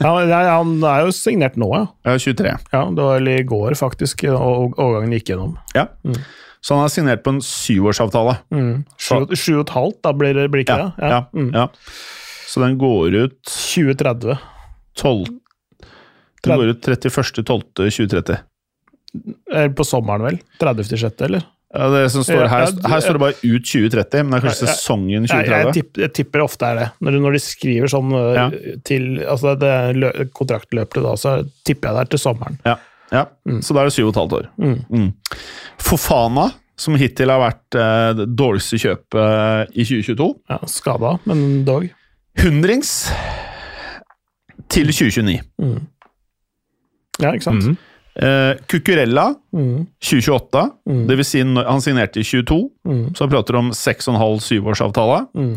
[0.01, 1.83] Ja, ja, han er jo signert nå, ja.
[2.09, 2.53] Ja, 23.
[2.73, 2.83] ja.
[2.97, 5.55] Det var i går, faktisk, og overgangen gikk gjennom.
[5.77, 5.85] Ja.
[6.59, 8.33] Så han er signert på en syvårsavtale.
[8.51, 8.81] Mm.
[8.99, 11.11] Sju, sju og et halvt, da blir det blir ikke Ja, det?
[11.13, 11.51] ja, Mm.
[11.55, 11.67] ja.
[12.49, 14.37] Så den går ut 2030.
[14.97, 15.27] 12
[16.43, 18.37] Den går ut 31.12.2030.
[19.75, 20.37] På sommeren, vel?
[20.61, 21.45] 30.6., eller?
[21.69, 24.69] Ja, det som står her, her står det bare ut 2030, men det er kanskje
[24.71, 26.87] sesongen Jeg, jeg, tipper, jeg tipper ofte er det.
[27.05, 28.45] Når, de- når de skriver sånn øh, Ja.
[28.89, 31.35] til altså det lø, Kontraktløpet da, så
[31.69, 32.57] tipper jeg det er til sommeren.
[32.65, 32.73] Ja,
[33.13, 33.21] ja.
[33.61, 34.49] så da er det syv og et halvt år.
[34.57, 34.79] Mm.
[34.89, 35.11] Mm.
[35.91, 36.47] Fofana,
[36.79, 40.29] som hittil har vært eh, det dårligste kjøpet eh, i 2022.
[40.49, 41.85] Ja, Skada, men dog.
[42.39, 43.09] Hundrings
[44.69, 45.39] til 2029.
[47.19, 47.65] Ja, ikke sant?
[47.65, 47.77] Mm.
[48.19, 49.87] Eh, Cucurella Mm.
[50.01, 51.07] 2028, Mm.
[51.07, 53.13] det vil si han signerte i 22, Mm.
[53.15, 55.27] så prater om 6,5-7-årsavtale.
[55.35, 55.55] Mm.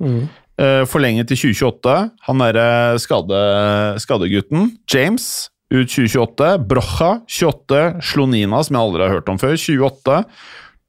[0.00, 0.28] Mm.
[0.58, 2.10] eh, forlenget til 2028.
[2.26, 4.78] Han derre skade, skadegutten.
[4.92, 6.58] James ut 2028.
[6.68, 8.00] Brocha 28.
[8.02, 10.24] Slonina, som jeg aldri har hørt om før, 28.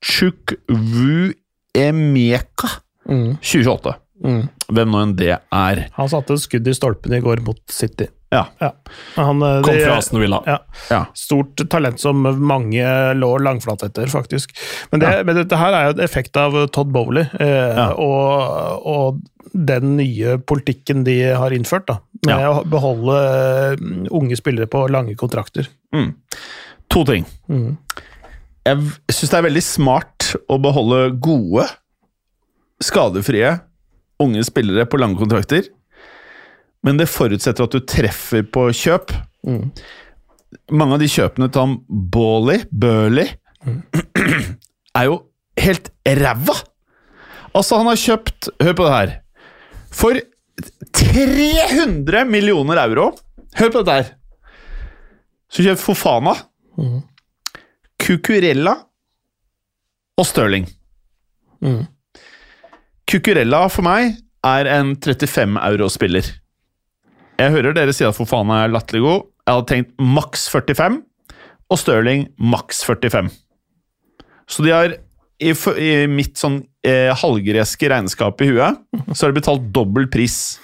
[0.04, 1.34] Chukwu
[1.76, 2.68] Emeka,
[3.10, 3.38] Mm.
[3.42, 3.96] 2028.
[4.26, 4.44] Mm.
[4.72, 5.82] Hvem nå enn det er.
[5.98, 8.08] Han satte et skudd i stolpen i går mot City.
[8.34, 8.48] Ja.
[9.16, 10.40] Han, de, Kom fra Aston Villa.
[10.48, 10.58] Ja.
[10.90, 11.02] ja.
[11.16, 12.84] Stort talent som mange
[13.16, 14.52] lå langflat etter, faktisk.
[14.92, 17.88] Men, det, men dette her er jo et effekt av Todd Bowley eh, Ja.
[18.02, 19.22] og, og
[19.56, 22.52] den nye politikken de har innført, da, med Ja.
[22.58, 25.70] å beholde eh, unge spillere på lange kontrakter.
[25.96, 26.12] Mm.
[26.92, 27.28] To ting.
[27.48, 27.78] Mm.
[28.66, 28.82] Jeg
[29.14, 31.68] syns det er veldig smart å beholde gode,
[32.84, 33.52] skadefrie,
[34.22, 35.68] unge spillere på lange kontrakter.
[36.86, 39.14] Men det forutsetter at du treffer på kjøp.
[39.48, 39.72] Mm.
[40.78, 43.34] Mange av de kjøpene til han Bawley, Burley,
[44.96, 45.20] er jo
[45.60, 46.56] helt ræva!
[47.56, 49.14] Altså, han har kjøpt Hør på det her.
[49.96, 50.20] For
[50.96, 53.10] 300 millioner euro
[53.56, 54.10] Hør på dette her.
[55.48, 56.36] Så kjøpt Fofana.
[58.02, 58.76] Cucurella
[60.20, 60.68] og Stirling.
[61.64, 61.86] Mm.
[63.10, 66.28] Cucurella for meg er en 35 euro-spiller.
[67.36, 69.26] Jeg hører dere si at Fofana er latterlig god.
[69.46, 71.02] Jeg hadde tenkt maks 45,
[71.70, 73.30] og Stirling maks 45.
[74.50, 74.96] Så de har,
[75.42, 78.82] i, i mitt sånn eh, halvgreske regnskap i huet,
[79.12, 80.58] så har de betalt dobbel pris.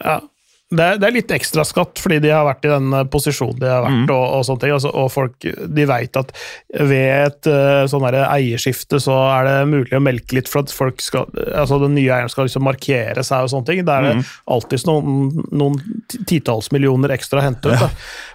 [0.00, 0.20] Ja.
[0.68, 3.70] Det er, det er litt ekstraskatt fordi de har vært i den eh, posisjonen de
[3.70, 4.74] har vært, og, og sånne ting.
[4.76, 6.34] Altså, og folk de vet at
[6.76, 11.00] ved et eh, sånn eierskifte så er det mulig å melke litt for at folk
[11.04, 13.82] skal, altså den nye eieren skal liksom markere seg og sånne ting.
[13.88, 15.80] Da er det alltid noen, noen
[16.28, 17.80] titalls millioner ekstra å hente ut.
[17.86, 17.88] Da.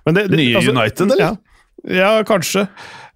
[0.08, 1.38] Men det, det, Nye United, eller?
[1.86, 2.66] Ja, ja kanskje.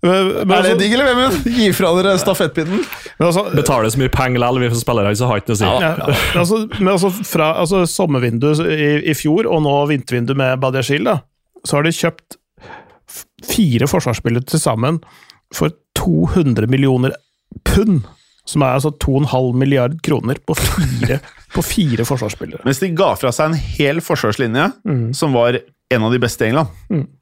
[0.07, 1.47] Men, men altså, digg, eller, Vemund?
[1.57, 2.81] Gi fra dere stafettpinnen.
[3.19, 5.61] men altså, Betaler så mye penger likevel, vi som spillere, så har ikke noe å
[5.61, 5.69] si.
[5.69, 10.61] Ja, men altså, men altså fra altså sommervinduet i, i fjor og nå vintervinduet med
[10.63, 11.19] Badiashil, da,
[11.67, 12.39] så har de kjøpt
[13.47, 15.01] fire forsvarsspillere til sammen
[15.55, 17.15] for 200 millioner
[17.67, 18.05] pund.
[18.47, 21.17] Som er altså 2,5 milliard kroner på fire,
[21.55, 22.63] på fire forsvarsspillere.
[22.63, 24.69] Mens de ga fra seg en hel forsvarslinje,
[25.19, 25.59] som var
[25.91, 26.71] en av de beste i England.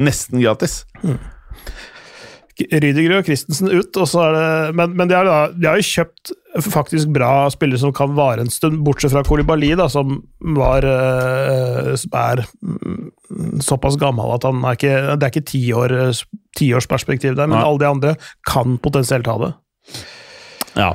[0.01, 0.83] Nesten gratis.
[2.55, 5.75] Rydiger og Christensen ut, og så er det, men, men de, har, da, de har
[5.81, 6.31] jo kjøpt
[6.71, 10.21] faktisk bra spillere som kan vare en stund, bortsett fra Kolibali, da, som
[10.55, 15.63] var eh, som er mm, såpass gammel at han er ikke Det er ikke ti
[15.75, 15.95] år,
[16.55, 17.65] tiårsperspektiv der, men Nei.
[17.67, 18.15] alle de andre
[18.47, 19.51] kan potensielt ha det.
[20.79, 20.89] Ja.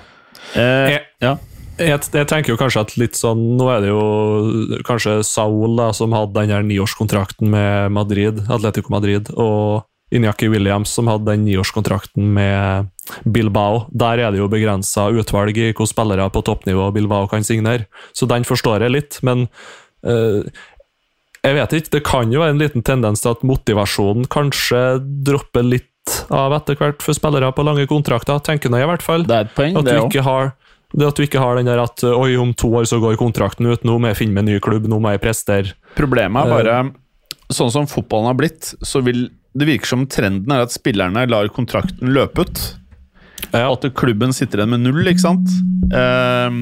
[0.55, 1.37] Eh, Jeg- ja.
[1.81, 5.87] Jeg, jeg tenker jo kanskje at litt sånn Nå er det jo kanskje Saul da,
[5.97, 12.33] som hadde den niårskontrakten med Madrid, Atletico Madrid, og Inyaki Williams som hadde den niårskontrakten
[12.35, 12.91] med
[13.25, 13.85] Bilbao.
[13.91, 18.29] Der er det jo begrensa utvalg i hvilke spillere på toppnivå Bilbao kan signere, så
[18.31, 19.47] den forstår jeg litt, men
[20.07, 20.43] uh,
[21.41, 24.83] jeg vet ikke, det kan jo være en liten tendens til at motivasjonen kanskje
[25.25, 25.87] dropper litt
[26.35, 29.25] av etter hvert for spillere på lange kontrakter, tenker jeg i hvert fall.
[29.29, 30.51] Det er et poeng, At det du òg.
[30.93, 33.71] det at du ikke har den der at oi, om to år så går kontrakten
[33.71, 35.77] ut, nå må jeg finne meg en ny klubb, nå må jeg prestere.
[35.99, 36.81] Problemet er bare
[37.51, 39.25] Sånn som fotballen har blitt, så vil
[39.57, 42.61] det virker som trenden er at spillerne lar kontrakten løpe ut.
[43.51, 43.67] Ja.
[43.67, 45.51] At klubben sitter igjen med null, ikke sant?
[45.97, 46.61] Ehm,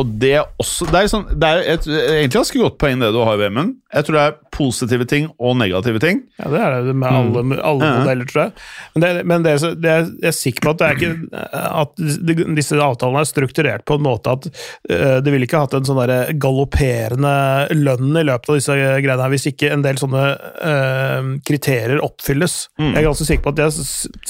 [0.00, 3.12] og det er også Det er, sånn, det er et, egentlig ganske godt poeng det
[3.14, 3.74] du har, i VM-en.
[3.94, 6.22] Jeg tror det er positive ting og negative ting.
[6.40, 7.92] Ja, Det er det med alle, alle Ja.
[8.00, 8.52] modeller, tror jeg.
[8.94, 11.42] Men, det, men det, det er, jeg er sikker på at, det er ikke,
[11.82, 15.86] at disse avtalene er strukturert på en måte at uh, det ville ikke hatt en
[15.86, 16.02] sånn
[16.42, 17.34] galopperende
[17.74, 22.56] lønn i løpet av disse greiene her, hvis ikke en del sånne uh, kriterier oppfylles.
[22.80, 23.74] Jeg er ganske sikker på at de er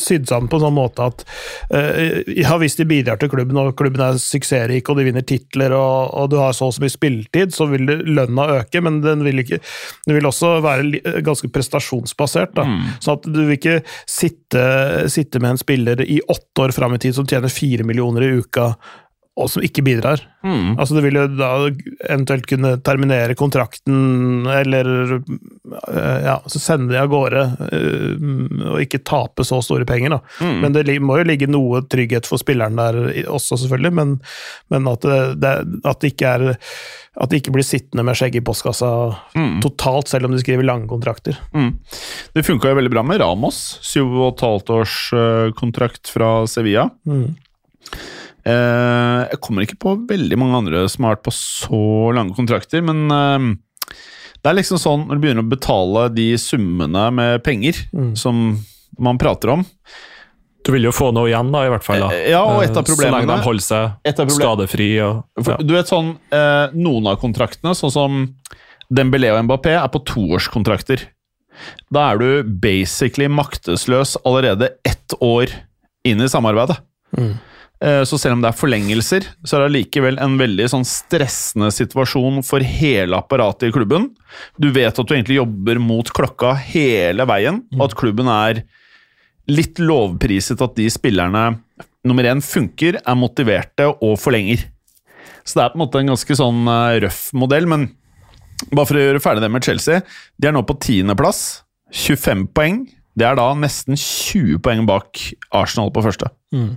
[0.05, 1.25] sydd sammen på en sånn måte at
[1.73, 5.25] uh, ja, hvis de bidrar til klubben, og klubben er suksessrik, og de vinner
[5.55, 9.01] titler, og, og du har så og så mye spilletid, så vil lønna øke, men
[9.05, 9.61] den vil ikke
[10.07, 12.55] den vil også være ganske prestasjonsbasert.
[12.57, 12.67] Da.
[13.05, 13.79] Sånn at du vil ikke
[14.09, 14.65] sitte,
[15.13, 18.33] sitte med en spiller i åtte år fram i tid som tjener fire millioner i
[18.41, 18.73] uka,
[19.35, 20.20] og som ikke bidrar.
[20.78, 21.51] Altså, du vil jo da
[22.05, 27.43] eventuelt kunne terminere kontrakten, eller øh, ja, så sende de av gårde,
[27.74, 28.12] øh,
[28.74, 30.14] og ikke tape så store penger.
[30.14, 30.51] Da.
[30.62, 34.18] Men det må jo ligge noe trygghet for spilleren der også, selvfølgelig, men,
[34.70, 35.09] men at,
[35.41, 36.55] det, at det ikke er
[37.14, 38.89] at de ikke blir sittende med skjegget i postkassa
[39.62, 41.39] totalt, selv om de skriver lange kontrakter.
[42.35, 43.61] Det funka jo veldig bra med Ramos.
[43.87, 46.89] Syv og et halvt års eh, kontrakt fra Sevilla.
[47.07, 47.28] Eh,
[48.45, 51.78] jeg kommer ikke på veldig mange andre som har vært på så
[52.16, 53.47] lange kontrakter, men eh,
[54.45, 57.78] det er liksom sånn når du begynner å betale de summene med penger
[58.20, 58.59] som
[59.01, 59.62] man prater om
[60.64, 62.05] Du vil jo få noe igjen, da, i hvert fall.
[62.05, 62.11] da.
[62.12, 62.86] Eh, ja, og et av problemene...
[62.86, 64.90] Så problemene- lenge de holder seg skadefri.
[65.05, 65.57] Og, ja.
[65.61, 68.20] Du vet sånn, eh, Noen av kontraktene, sånn som
[68.92, 71.03] Dembélé og Mbappé, er på toårskontrakter.
[71.92, 72.28] Da er du
[72.61, 75.53] basically maktesløs allerede ett år
[76.05, 76.78] inn i samarbeidet.
[77.18, 77.34] Eh,
[77.85, 82.39] Så selv om det er forlengelser, så er det likevel en veldig sånn stressende situasjon
[82.47, 84.07] for hele apparatet i klubben.
[84.57, 88.62] Du vet at du egentlig jobber mot klokka hele veien, og at klubben er
[89.51, 91.45] litt lovpriset at de spillerne
[92.05, 94.64] nummer én funker, er motiverte og forlenger.
[95.45, 97.91] Så det er på en måte en ganske sånn eh, røff modell, men
[98.70, 100.01] bare for å gjøre ferdig det med Chelsea.
[100.41, 102.85] De er nå på tiendeplass, 25 poeng.
[103.14, 105.20] Det er da nesten 20 poeng bak
[105.55, 106.30] Arsenal på første.
[106.57, 106.72] Ja,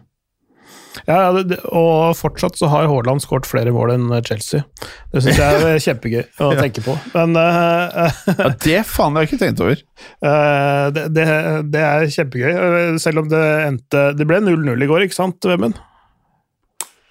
[1.07, 4.63] ja, det, det, og fortsatt så har Haaland skåret flere mål enn Chelsea.
[5.13, 6.95] Det syns jeg er kjempegøy å tenke på.
[7.13, 9.83] Men uh, Ja, det faen har jeg ikke tenkt over.
[10.23, 11.27] Uh, det, det,
[11.73, 12.49] det er kjempegøy.
[12.53, 15.77] Eh, Selv om det endte Det ble 0-0 i går, ikke sant, Vemund?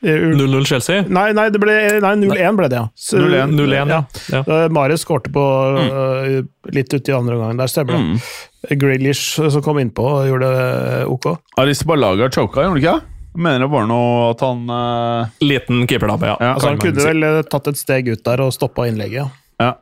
[0.07, 1.03] 0-0 Chelsea.
[1.09, 1.72] Nei, nei, det ble
[2.05, 2.85] nei, 0-1 ble det, ja.
[2.95, 4.03] Så- 0-1, 0-1, ja.
[4.35, 4.59] ja.
[4.70, 5.43] Mares skårte på
[5.81, 6.37] øh,
[6.77, 7.57] litt uti andre omgang.
[7.59, 8.05] Der stemmer det.
[8.05, 8.79] Mm.
[8.83, 11.31] Grealish som kom innpå og gjorde det ok.
[11.62, 13.16] Aris Balaga choka, gjorde han ikke?
[13.37, 16.37] Jeg mener det var noe at han uh, Liten keepertabbe, ja.
[16.41, 19.28] Ja, Altså, han kunne vel tatt et steg ut der og stoppa innlegget.
[19.61, 19.74] ja.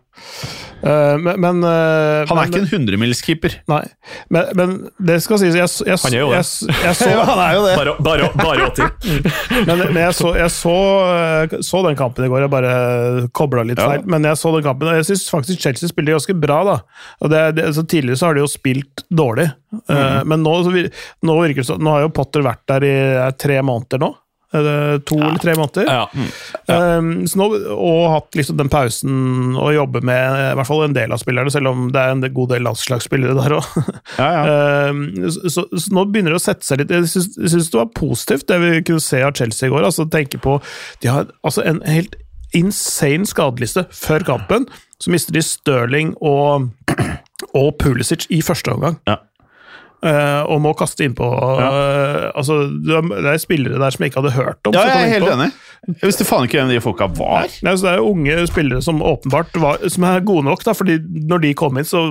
[0.85, 3.55] Eh, men, men øh, Han er men- ikke en hundremilskeeper.
[3.73, 3.83] Nei,
[4.35, 6.41] men, men det skal sies Jeg, jeg, Han er jo det.
[6.43, 7.75] jeg, jeg, så, han er jo det.
[7.79, 9.23] Bare, bare, bare 80.
[9.71, 10.75] men, men jeg, så, jeg så,
[11.09, 12.45] øh, så den kampen i går.
[12.45, 12.75] Jeg bare
[13.33, 13.89] kobla litt Ja.
[13.95, 14.05] feil.
[14.13, 16.61] Men jeg så den kampen, og jeg syns faktisk Chelsea spiller ganske bra.
[16.69, 16.77] da
[17.25, 20.29] og det, det, så Tidligere så har de jo spilt dårlig, Eh, Mhm.
[20.31, 20.53] men nå,
[21.27, 24.13] nå virker det sånn Nå har jo Potter vært der i eh, tre måneder nå.
[24.55, 25.89] To eller tre måneder.
[25.89, 26.05] Ja.
[26.99, 30.97] Um, så nå, og hatt liksom den pausen å jobbe med i hvert fall en
[30.97, 33.71] del av spillerne, selv om det er en god del landslagsspillere der òg.
[34.15, 34.91] Ja, ja.
[35.33, 38.61] så, så, nå begynner det å sette seg litt jeg syns det var positivt, det
[38.63, 39.87] vi kunne se av Chelsea i går.
[39.89, 40.59] altså tenke på,
[41.03, 42.15] De har altså en helt
[42.55, 44.69] insane skadeliste før kampen.
[45.03, 46.71] Så mister de Stirling og,
[47.61, 49.01] og Pulisic i første omgang.
[49.09, 49.19] Ja.
[50.05, 54.21] Eh, og må kaste innpå uh, altså, Det er- er spillere der som jeg ikke
[54.21, 54.75] hadde hørt om.
[54.77, 55.47] ja, jeg er helt enig.
[55.87, 57.47] Jeg visste faen ikke hvem de folka var.
[57.65, 60.75] Nei, altså, Det er jo unge spillere som åpenbart var, som er gode nok, da,
[60.77, 60.99] fordi
[61.31, 62.03] når de kom inn, så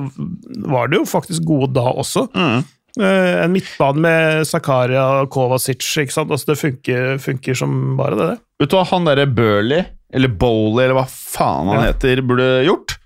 [0.66, 2.26] var de jo faktisk gode da også.
[2.34, 2.64] Mm.
[2.98, 6.32] Uh, en midtbane med Zakaria og Kovacic, ikke sant?
[6.34, 8.28] Altså, det funker, funker som bare det.
[8.34, 8.40] det.
[8.64, 11.92] Vet du hva han derre Burley, eller Bowley, eller hva faen han Ja.
[11.92, 12.98] heter, burde gjort?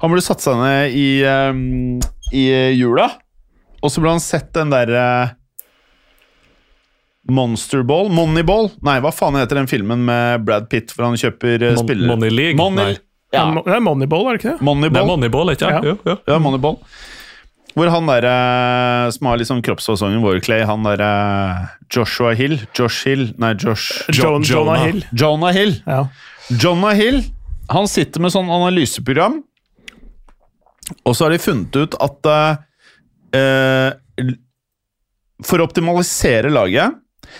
[0.00, 2.00] Han burde satt seg ned i, um,
[2.32, 2.48] i
[2.80, 3.10] jula,
[3.82, 5.04] og så ble han sett den derre
[7.30, 8.08] Monsterball?
[8.10, 8.70] Moneyball?
[8.82, 12.10] Nei, hva faen heter den filmen med Brad Pitt hvor han kjøper uh, Mon spillere?
[12.10, 12.58] Money League?
[12.58, 12.96] Money,
[13.32, 14.58] ja, Det er Moneyball, er det ikke det?
[14.58, 15.10] Det er Moneyball.
[15.12, 15.76] Moneyball, ikke Ja.
[15.78, 15.86] sant?
[15.86, 16.16] Jo, jo.
[16.28, 16.78] Ja, Moneyball.
[17.72, 21.12] Hvor han derre som har liksom kroppsfasongen vår, Clay, han derre
[21.94, 24.82] Joshua Hill Josh Hill Nei, Josh John, Jonah Jonah.
[24.84, 25.00] Hill.
[25.16, 25.72] Jonah Hill.
[25.86, 26.02] Ja.
[26.60, 27.22] Jonah Hill
[27.72, 29.38] han sitter med sånn analyseprogram,
[31.06, 32.28] og så har de funnet ut at
[33.36, 34.32] eh,
[35.46, 36.98] For å optimalisere laget,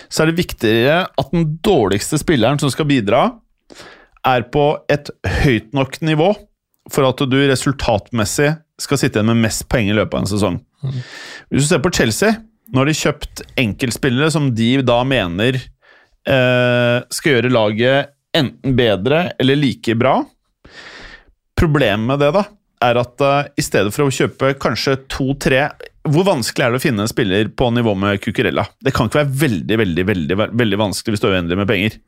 [0.09, 3.27] så er det viktigere at den dårligste spilleren som skal bidra,
[4.23, 5.11] er på et
[5.43, 6.31] høyt nok nivå
[6.91, 10.57] for at du resultatmessig skal sitte igjen med mest poeng i løpet av en sesong.
[11.51, 12.35] Hvis du ser på Chelsea,
[12.71, 19.27] nå har de kjøpt enkeltspillere som de da mener eh, skal gjøre laget enten bedre
[19.39, 20.17] eller like bra.
[21.59, 22.43] Problemet med det da,
[22.83, 25.65] er at uh, i stedet for å kjøpe kanskje to-tre
[26.09, 28.67] Hvor vanskelig er det å finne en spiller på nivå med Cucurella?
[28.83, 31.99] Det kan ikke være veldig veldig, veldig, veldig vanskelig hvis du er uendelig med penger.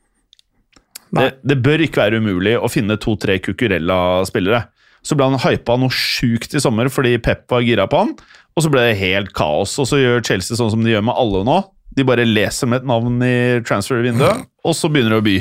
[1.15, 4.65] Det, det bør ikke være umulig å finne to-tre Cucurella-spillere.
[5.05, 8.13] Så ble han hypa noe sjukt i sommer fordi Pep var gira på han,
[8.55, 9.77] og så ble det helt kaos.
[9.81, 11.59] Og så gjør Chelsea sånn som de gjør med alle nå.
[11.95, 15.35] De bare leser med et navn i transfer-vinduet, og så begynner det å by.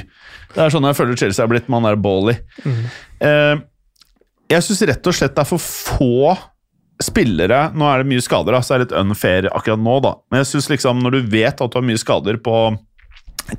[0.55, 2.37] Det er sånn jeg føler Chelsea er blitt med han der Bally.
[3.25, 3.55] Eh,
[4.53, 6.35] jeg syns rett og slett det er for få
[7.03, 10.15] spillere Nå er det mye skader, da, så er det litt unfair akkurat nå, da.
[10.31, 12.59] Men jeg synes liksom, når du vet at du har mye skader på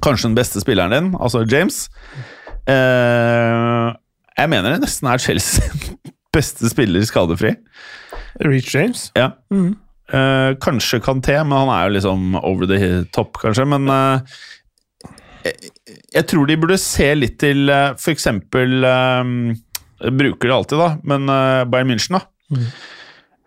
[0.02, 1.84] kanskje den beste spilleren din, altså James
[2.72, 3.90] eh,
[4.40, 5.68] Jeg mener det nesten er Chelsea
[6.36, 7.54] beste spiller skadefri.
[8.44, 9.08] Reach James.
[9.16, 9.30] Ja.
[10.12, 13.66] Eh, kanskje Kanté, men han er jo liksom over the top, kanskje.
[13.72, 14.36] Men eh,
[15.46, 15.72] jeg,
[16.14, 19.56] jeg tror de burde se litt til uh, eh, Jeg
[20.12, 22.60] bruker det alltid, da, men uh, Bayern München, da.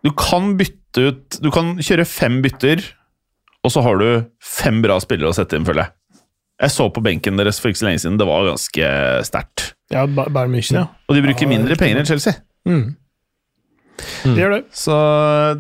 [0.07, 2.83] Du kan bytte ut Du kan kjøre fem bytter,
[3.67, 4.09] og så har du
[4.43, 5.95] fem bra spillere å sette inn, føler jeg.
[6.59, 8.17] Jeg så på benken deres for ikke så lenge siden.
[8.19, 8.87] Det var ganske
[9.29, 9.73] sterkt.
[9.95, 10.87] Ja, Bayern München, ja.
[11.07, 12.41] Og de bruker Ja, mindre penger enn Chelsea.
[12.67, 12.97] Mm.
[14.25, 14.63] De gjør det.
[14.75, 14.97] Så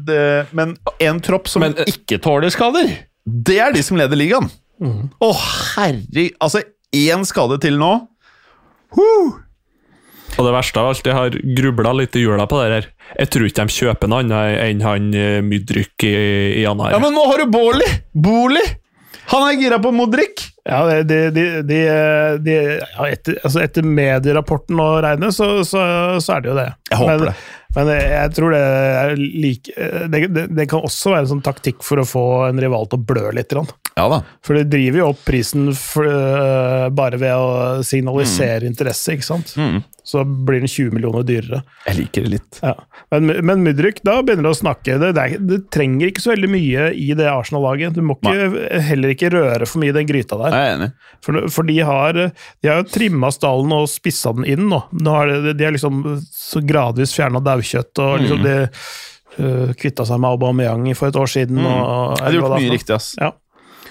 [0.06, 0.22] det,
[0.56, 2.90] men en tropp som Men, eh, ikke tåler skader,
[3.26, 4.50] det er de som leder ligaen.
[4.78, 5.30] Å,
[5.74, 6.62] herre Altså,
[6.94, 7.92] én skade til nå
[10.38, 12.90] Og det verste av alt, jeg har grubla litt i jula på det her.
[13.18, 16.12] Jeg tror ikke de kjøper noe annet enn han eh, Mydryk i,
[16.60, 16.94] i januar.
[16.94, 17.88] Ja, men nå har du Bårli!
[18.14, 18.66] Bolig!
[19.28, 20.46] Han er gira på Modric!
[20.68, 21.78] Ja, de, de, de,
[22.44, 25.82] de ja, etter, altså etter medierapporten å regne, så, så,
[26.20, 26.68] så er det jo det.
[26.90, 27.34] Jeg håper men, det.
[27.76, 31.84] Men jeg tror det er like det, det, det kan også være en sånn taktikk
[31.84, 33.52] for å få en rival til å blø litt.
[33.98, 34.22] Ja da.
[34.46, 39.54] For det driver jo opp prisen for, uh, bare ved å signalisere interesse, ikke sant?
[39.58, 39.80] Mm.
[40.08, 41.58] Så blir den 20 millioner dyrere.
[41.84, 42.60] Jeg liker det litt.
[42.64, 42.72] Ja.
[43.12, 44.96] Men, men Mudryk, da begynner du å snakke.
[45.02, 47.98] Det, det, er, det trenger ikke så veldig mye i det Arsenal-laget.
[47.98, 50.56] Du må ikke, heller ikke røre for mye i den gryta der.
[50.56, 50.88] Jeg er enig.
[51.26, 54.80] For, for de har de har jo trimma stallen og spissa den inn nå.
[54.96, 58.56] nå har de, de har liksom så gradvis fjerna daukjøtt, og liksom de
[59.38, 61.58] uh, kvitta seg med Aubameyang for et år siden.
[61.60, 63.12] Og, Jeg hadde gjort er mye riktig, ass.
[63.20, 63.32] Ja.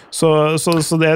[0.10, 0.30] Så,
[0.64, 1.10] så, så det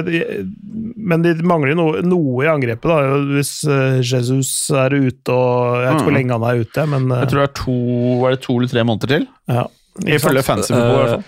[1.00, 3.16] Men de mangler noe, noe i angrepet, da.
[3.32, 6.18] Hvis eh, Jesus er ute og Jeg vet ikke hvor Mm.
[6.18, 7.76] lenge han er ute, men eh, Jeg tror det er to,
[8.20, 9.24] var det to eller tre måneder til.
[9.48, 9.64] ja.
[10.06, 10.42] Ifølge?
[10.44, 11.24] Fancy Football, i hvert fall.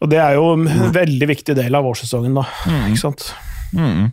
[0.00, 2.42] Og det er jo en veldig viktig del av vårsesongen, da.
[2.88, 3.26] Ikke sant?
[3.76, 4.08] Mm.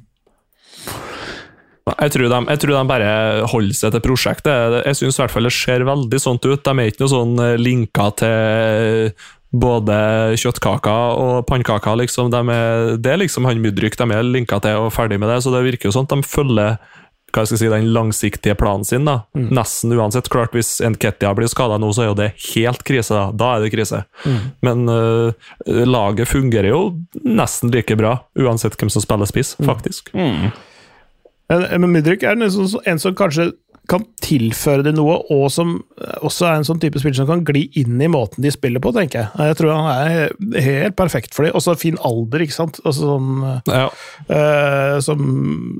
[1.94, 3.10] Jeg tror, de, jeg tror de bare
[3.54, 4.78] holder seg til prosjektet.
[4.84, 6.64] Jeg syns i hvert fall det ser veldig sånt ut.
[6.64, 9.14] De er ikke noe sånn eh, linka til
[9.58, 9.98] både
[10.42, 11.96] kjøttkaker og pannekaker.
[12.04, 12.32] Liksom.
[12.34, 15.42] De er, det er liksom han Mudryk de er linka til og ferdig med det.
[15.46, 16.78] Så det virker jo sånn at de følger
[17.36, 19.06] hva skal jeg si, den langsiktige planen sin.
[19.06, 19.20] da.
[19.36, 20.30] Nesten uansett.
[20.32, 23.14] Klart Hvis en Ketia blir skada nå, så er jo det helt krise.
[23.14, 24.04] Da Da er det krise.
[24.66, 25.36] Men uh,
[25.68, 26.82] laget fungerer jo
[27.24, 30.14] nesten like bra, uansett hvem som spiller spiss, faktisk.
[30.16, 30.50] Mm.
[31.50, 33.52] Men, Mudrik er en, sånn- en som kanskje
[33.88, 35.78] kan tilføre det noe, og som
[36.26, 38.92] også er en sånn type spiller som kan gli inn i måten de spiller på,
[38.96, 39.48] tenker jeg.
[39.48, 41.56] Jeg tror han er helt perfekt for dem.
[41.56, 42.82] Også fin alder, ikke sant.
[42.84, 43.30] Altså sånn,
[43.72, 43.86] Ja.
[44.28, 45.24] eh, som,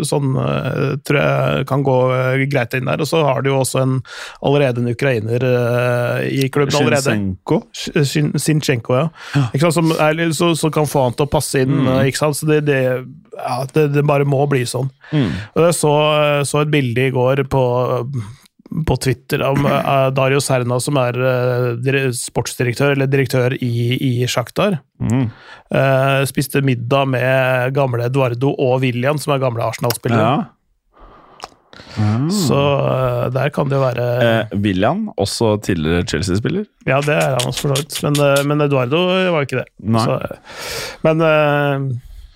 [0.08, 3.04] sånn eh, tror jeg kan gå eh, greit inn der.
[3.04, 3.98] Og så har de jo også en,
[4.42, 7.12] allerede en ukrainer eh, i klubben allerede.
[7.12, 7.62] Shinchenko.
[8.40, 9.08] Sinchenko, ja.
[9.52, 9.78] Ikke sant?
[9.78, 11.76] Som er, så, så kan få han til å passe inn.
[11.84, 11.94] Mm.
[12.10, 12.40] Ikke sant?
[12.40, 12.80] Så det, det,
[13.38, 14.90] ja, det, det bare må bli sånn.
[15.12, 15.30] Mm.
[15.56, 15.94] Og Jeg så,
[16.50, 17.62] så et bilde i går på,
[18.88, 24.80] på Twitter om uh, Dario Serna, som er uh, sportsdirektør, eller direktør i, i Sjaktar.
[25.00, 25.30] Mm.
[25.72, 30.28] Uh, spiste middag med gamle Eduardo og William, som er gamle Arsenal-spillere.
[30.28, 30.54] Ja.
[31.98, 32.28] Mm.
[32.34, 32.58] Så
[33.34, 36.66] der kan det jo være Eh, William, også tidligere Chelsea-spiller.
[36.90, 37.98] Ja, det er han også for så vidt.
[38.04, 39.68] Men, men Eduardo var ikke det.
[40.04, 40.18] Så,
[41.06, 41.24] men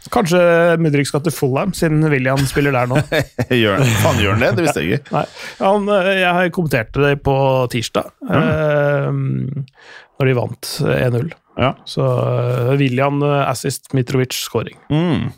[0.09, 0.41] kanskje
[0.81, 3.01] Mudrik skal til Fulham, siden William spiller der nå.
[3.61, 4.53] gjør han gjør det?
[4.57, 5.25] Det visste jeg ikke.
[5.61, 7.35] Han, eh, jeg har kommenterte det på
[7.73, 11.31] tirsdag, eh, når de vant 1-0.
[11.59, 11.75] Ja.
[11.85, 14.77] Så eh, William eh, assist, Mitrovic scoring.
[14.89, 15.29] Mm.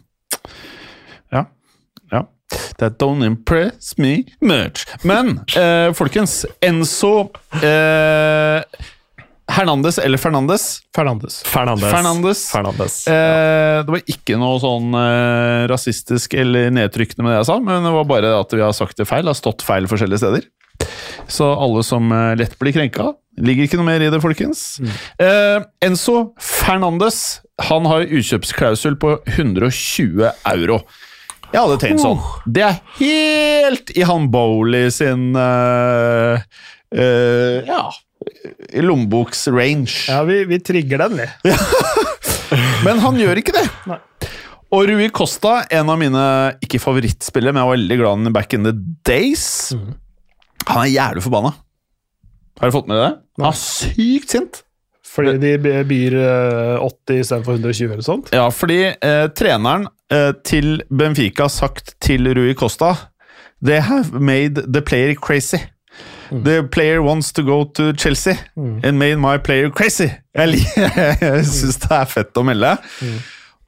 [1.34, 1.45] Ja.
[2.11, 2.24] ja.
[2.78, 4.86] That don't impress me much.
[5.03, 8.61] Men eh, folkens, Enzo eh,
[9.52, 11.41] Hernandez eller Fernandes Fernandes.
[11.44, 11.91] Fernandes.
[11.91, 12.44] Fernandes.
[12.52, 12.96] Fernandes.
[13.08, 17.84] Eh, det var ikke noe sånn eh, rasistisk eller nedtrykkende med det jeg sa, men
[17.86, 20.48] det var bare at vi har sagt det feil, har stått feil forskjellige steder.
[21.28, 24.78] Så alle som eh, lett blir krenka, ligger ikke noe mer i det, folkens.
[25.22, 30.24] Eh, Enzo Fernandes han har utkjøpsklausul på 120
[30.56, 30.80] euro.
[31.54, 36.41] Jeg hadde tenkt sånn Det er helt i han Bowley sin eh,
[36.98, 37.91] eh, Ja
[38.74, 39.94] i lommeboks range.
[40.10, 41.54] Ja, vi, vi trigger den, vi.
[42.86, 43.66] Men han gjør ikke det.
[43.89, 44.00] Nei.
[44.74, 46.22] Og Rui Costa, en av mine
[46.66, 48.72] ikke favorittspillere, men jeg var veldig glad i back in the
[49.06, 49.44] days.
[50.66, 51.52] Han er jævlig forbanna.
[52.58, 53.20] Har du fått med deg det?
[53.44, 54.64] Han er sykt sint.
[55.14, 58.32] Fordi de by- byr eh, 80 istedenfor 120 eller sånt.
[58.34, 62.96] Ja, fordi eh, treneren eh, til Benfica har sagt til Rui Costa
[63.64, 65.62] They have made the player crazy.
[66.34, 70.10] The player wants to go to Chelsea and made my player crazy.
[70.34, 70.64] Jeg,
[71.22, 72.74] jeg syns det er fett å melde.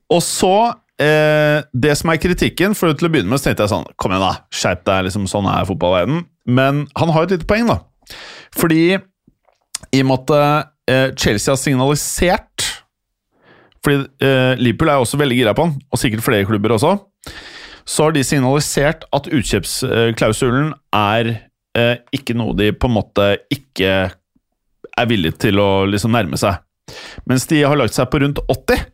[0.09, 0.53] Og så
[1.01, 4.13] eh, Det som er kritikken, for til å begynne med så tenkte jeg sånn Kom
[4.15, 4.45] igjen, da.
[4.53, 5.03] Skjerp deg.
[5.09, 6.23] liksom Sånn er fotballverden.
[6.45, 7.81] Men han har et lite poeng, da.
[8.55, 10.35] Fordi i og med at
[10.89, 12.71] eh, Chelsea har signalisert
[13.85, 16.95] fordi eh, Liverpool er også veldig gira på han, og sikkert flere klubber også.
[17.85, 21.29] Så har de signalisert at utkjøpsklausulen er
[21.77, 23.95] eh, ikke noe de på en måte ikke
[24.95, 26.61] er villige til å liksom nærme seg.
[27.27, 28.85] Mens de har lagt seg på rundt 80,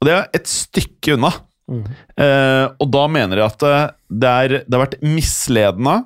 [0.00, 1.30] og det er et stykke unna.
[2.20, 6.02] Eh, og da mener jeg at eh, det, er, det har vært misledende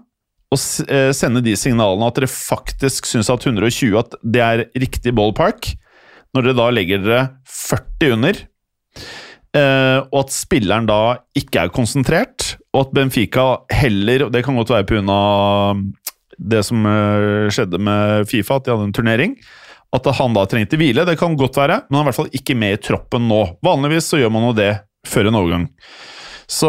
[0.48, 5.12] å eh, sende de signalene at dere faktisk syns at 120 at det er riktig
[5.16, 5.72] ballpark,
[6.36, 8.42] når dere da legger dere 40 under.
[9.56, 11.00] Eh, og at spilleren da
[11.38, 15.20] ikke er konsentrert, og at Benfica heller og Det kan godt være pga.
[16.38, 19.34] Det som eh, skjedde med Fifa, at de hadde en turnering.
[19.94, 22.38] At han da trengte hvile, det kan godt være, men han er i hvert fall
[22.38, 23.40] ikke med i troppen nå.
[23.64, 24.72] Vanligvis så gjør man jo det
[25.08, 25.66] før en overgang.
[26.48, 26.68] Så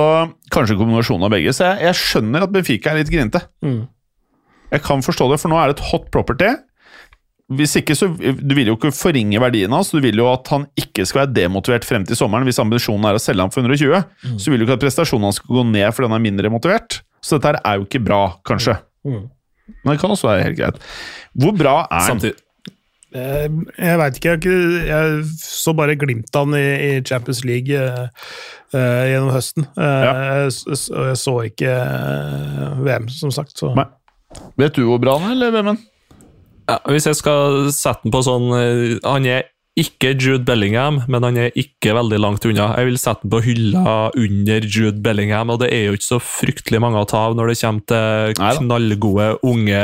[0.51, 1.51] kanskje en kombinasjon av begge.
[1.55, 3.43] Så jeg, jeg skjønner at Benfica er litt grinete.
[3.63, 3.84] Mm.
[4.70, 6.51] Jeg kan forstå det, for nå er det et hot property.
[7.49, 10.67] Hvis ikke, så Du vil jo ikke forringe verdien hans, du vil jo at han
[10.78, 12.45] ikke skal være demotivert frem til sommeren.
[12.45, 14.03] Hvis ambisjonen er å selge ham for 120,
[14.38, 17.01] så vil du ikke at prestasjonen hans skal gå ned fordi han er mindre motivert.
[17.26, 18.78] Så dette her er jo ikke bra, kanskje.
[19.07, 19.26] Mm.
[19.84, 20.80] Men det kan også være helt greit.
[21.39, 22.07] Hvor bra er han?
[22.13, 22.38] Samtidig,
[23.09, 23.49] Jeg,
[23.80, 24.34] jeg veit ikke,
[24.86, 28.09] jeg, så bare glimt av han i, Champions League eh,
[28.74, 29.65] eh, gjennom høsten.
[29.74, 30.11] Eh, Ja.
[30.45, 30.51] jeg,
[30.93, 33.55] og jeg så ikke eh, VM, som sagt.
[33.57, 33.72] Så.
[33.76, 33.88] Nei.
[34.61, 35.80] Vet du hvor bra han er, eller Vemund?
[36.70, 39.47] ja, hvis jeg skal sette den på sånn eh, Han er
[39.80, 42.73] ikke Jude Bellingham, men han er ikke veldig langt unna.
[42.80, 46.21] Jeg vil sette den på hylla under Jude Bellingham, og det er jo ikke så
[46.23, 49.82] fryktelig mange å ta av når det kommer til knallgode, unge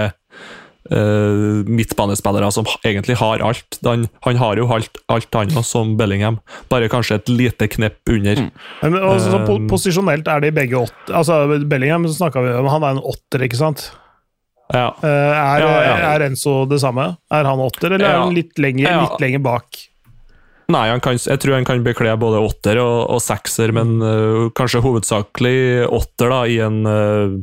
[0.92, 3.80] uh, midtbanespillere som egentlig har alt.
[3.88, 6.40] Han, han har jo alt, alt annet som Bellingham,
[6.72, 8.48] bare kanskje et lite knepp under.
[8.84, 11.12] Men altså, så Um, posisjonelt er de begge åtte.
[11.14, 13.90] Altså, Bellingham snakka vi om, han er en åtter, ikke sant?
[14.74, 14.88] Ja.
[15.02, 15.98] Uh, er, Ja, ja.
[16.16, 17.12] er Enzo det samme?
[17.32, 19.84] Er han åtter, eller er han litt lenger, litt lenger bak?
[20.74, 24.48] Nei, han kan, jeg tror han kan bekle både åtter og, og sekser, men uh,
[24.58, 27.36] kanskje hovedsakelig åtter da, i en uh,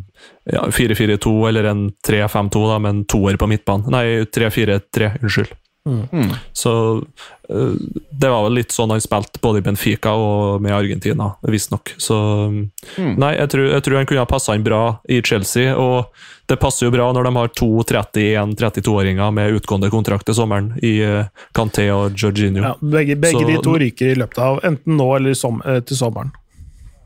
[0.51, 3.95] ja, 4-4-2 eller en 3-5-2 da, med en toer på midtbanen.
[3.95, 5.55] Nei, 3-4-3, unnskyld.
[5.85, 6.31] Mm.
[6.55, 6.73] Så
[7.51, 7.75] øh,
[8.13, 11.95] det var vel litt sånn han spilte både i Benfica og med Argentina, visstnok.
[11.99, 12.15] Så
[12.99, 13.17] Mm.
[13.19, 16.07] nei, jeg tror, jeg tror han kunne ha passa inn bra i Chelsea, og
[16.49, 20.99] det passer jo bra når de har to 31-32-åringer med utgående kontrakt til sommeren i
[21.55, 22.63] Canté Kanté og Jorginho.
[22.63, 25.81] Ja, begge begge Så- de to ryker i løpet av enten nå eller som, eh,
[25.81, 26.33] til sommeren.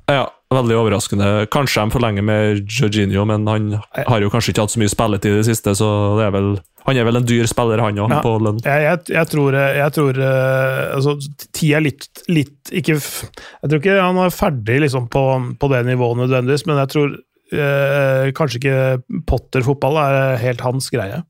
[0.08, 1.28] Ja, veldig overraskende.
[1.50, 3.68] Kanskje de forlenger med Jorginho, men han
[4.06, 5.88] har jo kanskje ikke hatt så mye spilletid i det siste, så
[6.20, 6.50] det er vel,
[6.86, 8.20] han er vel en dyr spiller, han òg, Ja.
[8.22, 8.60] på lønn.
[8.62, 11.16] Jeg, jeg, jeg tror, jeg tror eh, altså,
[11.56, 15.24] tida litt, litt ikke, Jeg tror ikke han er ferdig liksom, på,
[15.58, 17.16] på det nivået nødvendigvis, men jeg tror
[17.52, 21.24] eh, kanskje ikke Potter-fotball er helt hans greie.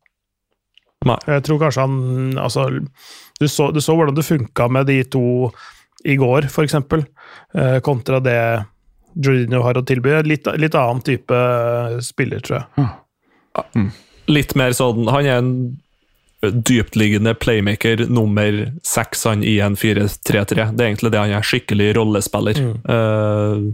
[1.06, 1.16] Nei.
[1.28, 2.68] Jeg tror kanskje han altså,
[3.40, 5.24] du, så, du så hvordan det funka med de to
[6.04, 7.02] i går, for eksempel,
[7.56, 8.38] eh, kontra det
[9.16, 10.14] Jorginho har å tilby.
[10.26, 11.40] Litt, litt annen type
[12.04, 13.90] spiller, tror jeg.
[14.28, 15.52] Litt mer sånn Han er en
[16.44, 20.66] dyptliggende playmaker nummer seks han i en 4-3-3.
[20.76, 21.46] Det er egentlig det han er.
[21.46, 22.60] Skikkelig rollespiller.
[22.60, 23.64] Eh,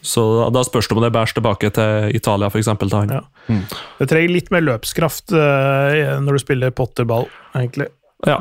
[0.00, 2.70] så da, spørs det om det bæres tilbake til Italia, f.eks.
[2.80, 3.12] til han.
[3.12, 3.56] Ja.
[3.98, 7.90] Det trenger litt mer løpskraft uh, når du spiller Potter-ball, egentlig.
[8.26, 8.38] Ja.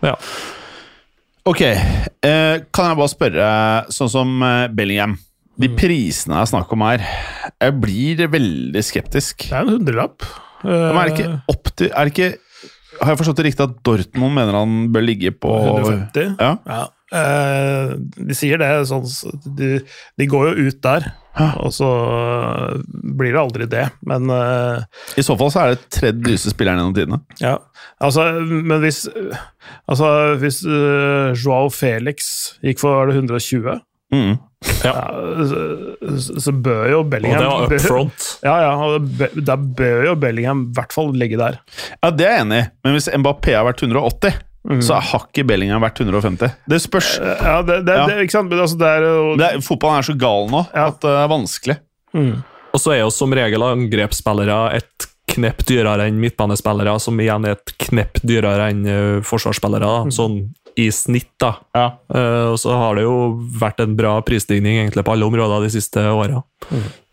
[0.00, 0.14] ja.
[1.44, 3.48] Ok, uh, kan jeg bare spørre,
[3.92, 5.18] sånn som eh, Bellingham
[5.60, 7.04] De prisene det er snakk om her,
[7.62, 9.46] jeg blir veldig skeptisk.
[9.50, 10.24] Det er en hundrelapp.
[10.64, 12.28] Men er det ikke opp til er det ikke,
[13.02, 16.36] Har jeg forstått det riktig at Dortmund mener han bør ligge på 150?
[16.40, 16.52] Ja.
[16.66, 16.84] Ja.
[17.14, 17.92] Eh,
[18.26, 19.04] de sier det sånn
[19.58, 19.76] de,
[20.18, 21.04] de går jo ut der,
[21.62, 22.80] og så eh,
[23.18, 23.84] blir det aldri det.
[24.08, 24.82] Men eh,
[25.20, 27.20] I så fall så er det tredje dyreste spilleren gjennom tidene.
[27.44, 27.58] ja.
[28.02, 29.04] Altså, men hvis
[29.86, 30.08] Altså,
[30.40, 33.78] hvis uh, Joao Felix gikk for 120,
[34.14, 34.34] Mm.
[34.84, 34.94] Ja,
[35.50, 38.26] så, så bør jo Bellingham Og det var up bør- front.
[38.48, 41.60] Ja, ja, da bør jo Bellingham i hvert fall ligge der.
[42.02, 44.40] Ja, det er jeg enig i, men hvis Mbappé har vært 180,
[44.84, 46.54] så har ikke Bellingham vært 150.
[46.72, 47.14] Det spørs.
[47.20, 48.06] Ja, det, det, Ja.
[48.08, 48.48] det ikke sant?
[48.48, 50.86] Men altså, det er jo Det er, fotballen er så gal nå Ja.
[50.88, 51.76] at det er vanskelig.
[52.16, 52.34] mm.
[52.74, 57.52] Og så er jo som regel angrepsspillere et knepp dyrere enn midtbanespillere, som igjen er
[57.54, 60.10] et knepp dyrere enn uh, forsvarsspillere, Mm.
[60.16, 60.34] sånn
[60.80, 61.30] i snitt.
[61.40, 61.52] da.
[61.76, 61.86] Ja.
[62.08, 63.16] Uh, og så har det jo
[63.60, 66.42] vært en bra prisstigning egentlig på alle områder de siste åra.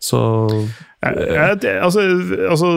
[0.02, 0.20] Så
[1.02, 2.02] Jeg, jeg, altså,
[2.48, 2.68] altså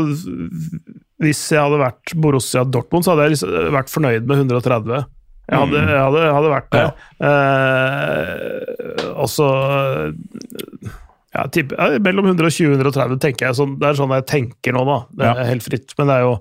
[1.22, 5.06] Hvis jeg hadde vært Borussia Dortmund, så hadde jeg liksom vært fornøyd med 130.
[5.46, 6.86] Jeg hadde, jeg hadde, hadde vært det.
[7.30, 9.50] Eh, og så
[11.36, 13.56] ja, typ, Mellom 120 og 130, tenker jeg.
[13.80, 14.98] Det er sånn jeg tenker nå, da.
[15.12, 15.48] Det er Ja.
[15.52, 15.94] helt fritt.
[15.98, 16.36] Men det er jo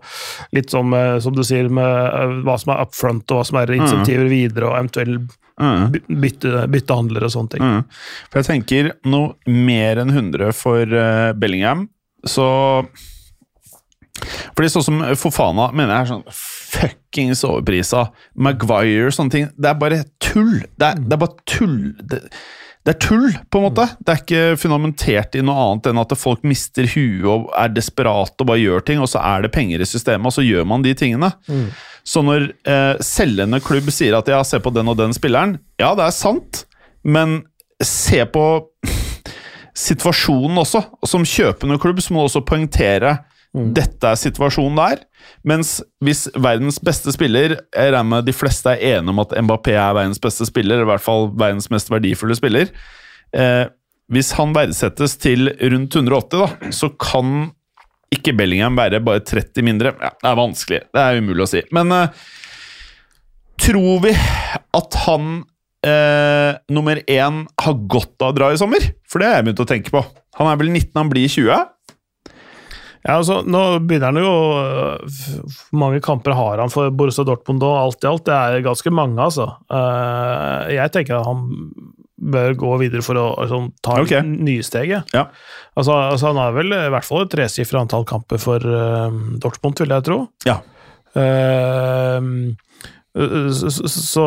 [0.54, 3.46] litt sånn med, som du sier, med eh, hva som er up front, og hva
[3.48, 5.18] som er insentiver videre, og eventuell
[5.54, 5.92] Mm.
[6.20, 7.62] bytte, byttehandler og sånne ting.
[7.62, 7.84] Mm.
[8.28, 11.88] For jeg tenker noe mer enn 100 for eh, Bellingham,
[12.26, 12.84] så
[14.56, 18.04] Fordi sånn som Fofana mener jeg er sånn fuckings overprisa.
[18.38, 19.48] Maguire og sånne ting.
[19.58, 20.60] Det er bare tull!
[20.78, 21.78] Det er, det er bare tull.
[22.02, 22.20] Det,
[22.84, 23.86] det er tull, på en måte.
[24.04, 28.36] Det er ikke fundamentert i noe annet enn at folk mister huet og er desperate
[28.44, 30.84] og bare gjør ting, og så er det penger i systemet, og så gjør man
[30.84, 31.30] de tingene.
[32.04, 35.94] Så når eh, selgende klubb sier at ja, se på den og den spilleren, ja,
[35.96, 36.66] det er sant,
[37.08, 37.40] men
[37.80, 38.44] se på
[39.86, 40.84] situasjonen også.
[41.08, 43.16] Som kjøpende klubb så må du også poengtere
[43.54, 45.02] Dette er situasjonen der.
[45.46, 49.76] Mens hvis verdens beste spiller Jeg regner med de fleste er enige om at Mbappé
[49.78, 52.72] er verdens beste spiller, i hvert fall verdens mest verdifulle spiller.
[53.34, 53.66] Eh,
[54.12, 57.52] hvis han verdsettes til rundt 180, da, så kan
[58.14, 59.94] ikke Bellingham være bare 30 mindre.
[60.02, 60.80] Ja, det er vanskelig.
[60.92, 61.62] Det er umulig å si.
[61.74, 62.26] Men eh,
[63.64, 64.12] tror vi
[64.74, 65.30] at han
[65.86, 68.90] eh, nummer én har godt av å dra i sommer?
[69.10, 70.04] For det har jeg begynt å tenke på.
[70.40, 71.70] Han er vel 19, han blir 20?
[73.04, 74.30] Ja, altså, Nå begynner han jo
[75.04, 78.24] Hvor mange kamper har han for Borussia Dortmund og alt i alt?
[78.24, 79.50] Det er ganske mange, altså.
[79.68, 81.44] Eh, Jeg tenker at han
[82.24, 84.22] bør gå videre for å altså, ta okay.
[84.24, 85.10] nye steget.
[85.12, 85.26] Ja.
[85.76, 89.10] Altså, altså, han har vel i hvert fall et tresifra antall kamper for uh,
[89.42, 90.20] Dortmund, vil jeg tro.
[90.48, 90.60] Ja.
[91.18, 92.54] Uh,
[93.14, 94.24] så, så, så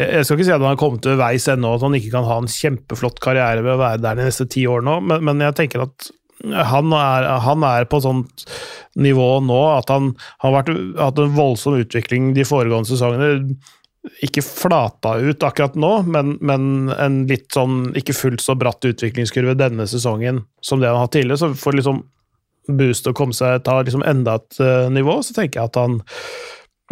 [0.00, 2.26] jeg skal ikke si at han har kommet til veis ennå, at han ikke kan
[2.28, 5.46] ha en kjempeflott karriere ved å være der de neste ti årene nå, men, men
[5.46, 6.10] jeg tenker at
[6.52, 8.44] han er, han er på sånt
[9.00, 10.12] nivå nå at han
[10.44, 13.56] har vært, hatt en voldsom utvikling de foregående sesongene.
[14.24, 19.56] Ikke flata ut akkurat nå, men, men en litt sånn ikke fullt så bratt utviklingskurve
[19.58, 21.40] denne sesongen som det han har hatt tidligere.
[21.40, 22.04] Så for liksom
[22.68, 25.98] boost å komme seg ta liksom enda et uh, nivå, så tenker jeg at han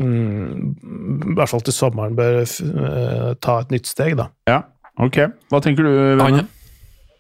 [0.01, 0.49] mm,
[1.33, 4.29] i hvert fall til sommeren bør uh, ta et nytt steg, da.
[4.51, 4.63] ja.
[5.01, 5.23] Ok.
[5.49, 6.45] Hva tenker du, Venne?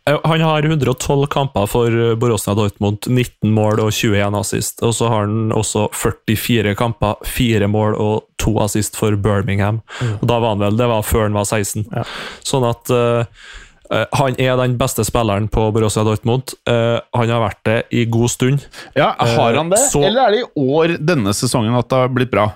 [0.09, 4.83] Eh, han har 112 kamper for Borussia Dortmund, 19 mål og 21 assist.
[4.83, 9.83] Og så har han også 44 kamper, 4 mål og 2 assist for Birmingham.
[10.21, 11.87] Og da var han vel, Det var før han var 16.
[11.93, 12.07] Ja.
[12.43, 13.27] Sånn at eh,
[13.93, 16.55] eh, han er den beste spilleren på Borussia Dortmund.
[16.69, 18.67] Uh, han har vært det i god stund.
[18.97, 21.99] Ja, Har han det, uh, så- eller er det i år denne sesongen at det
[22.03, 22.51] har blitt bra?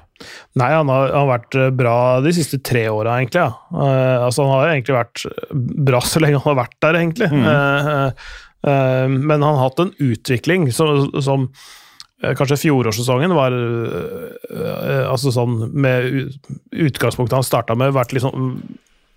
[0.57, 3.43] Nei, han har, han har vært eh, bra de siste tre åra, egentlig.
[3.45, 3.53] Ja.
[3.71, 5.25] Uh, altså, han har egentlig vært
[5.91, 7.31] bra så lenge han har vært der, egentlig.
[7.33, 7.45] Mm.
[7.47, 8.31] Uh,
[8.69, 11.47] uh, men han har hatt en utvikling som, som
[12.23, 16.09] eh, Kanskje fjorårssesongen var eh, altså sånn Med
[16.73, 18.57] utgangspunktet han starta med, vært litt sånn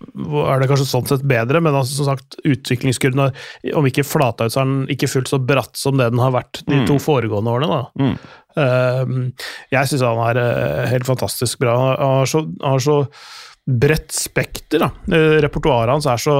[0.00, 3.34] er det kanskje sånn sett bedre, men altså, som sagt, utviklingskurven har,
[3.76, 6.32] om ikke flata ut, så er den ikke fullt så bratt som det den har
[6.32, 7.68] vært de to foregående årene.
[7.68, 7.82] da.
[8.00, 8.14] Mm.
[8.58, 9.12] Eh,
[9.74, 11.76] jeg syns han er eh, helt fantastisk bra.
[11.98, 12.96] Han har så, han har så
[13.70, 14.82] bredt spekter.
[14.82, 14.90] da.
[15.12, 16.36] Eh, Repertoaret hans er så,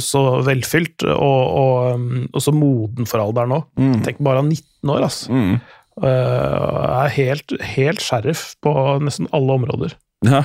[0.00, 3.60] så velfylt og, og, um, og så moden for alderen nå.
[4.06, 5.32] Tenk bare han er 19 år, altså.
[5.32, 5.60] Mm.
[6.08, 8.72] er helt, helt sheriff på
[9.04, 9.98] nesten alle områder.
[10.24, 10.44] Ja.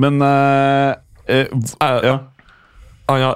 [0.00, 0.94] Men uh,
[1.28, 1.46] uh,
[1.80, 2.18] Eh, Ja.
[3.08, 3.34] Han ja.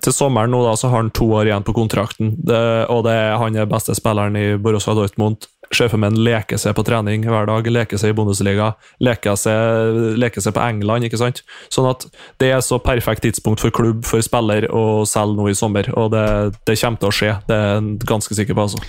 [0.00, 3.16] til sommeren nå da, så har han to år igjen på kontrakten, det, og det
[3.36, 5.44] han er beste spilleren i Borussia Dortmund.
[5.70, 10.42] Sjefen en leker seg på trening hver dag, leker seg i Bundesliga, leker seg, leke
[10.42, 11.06] seg på England.
[11.06, 11.44] ikke sant?
[11.70, 12.08] Sånn at
[12.42, 15.92] det er så perfekt tidspunkt for klubb, for spiller, å selge nå i sommer.
[15.94, 16.24] Og det,
[16.66, 18.66] det kommer til å skje, det er jeg ganske sikker på.
[18.66, 18.82] altså.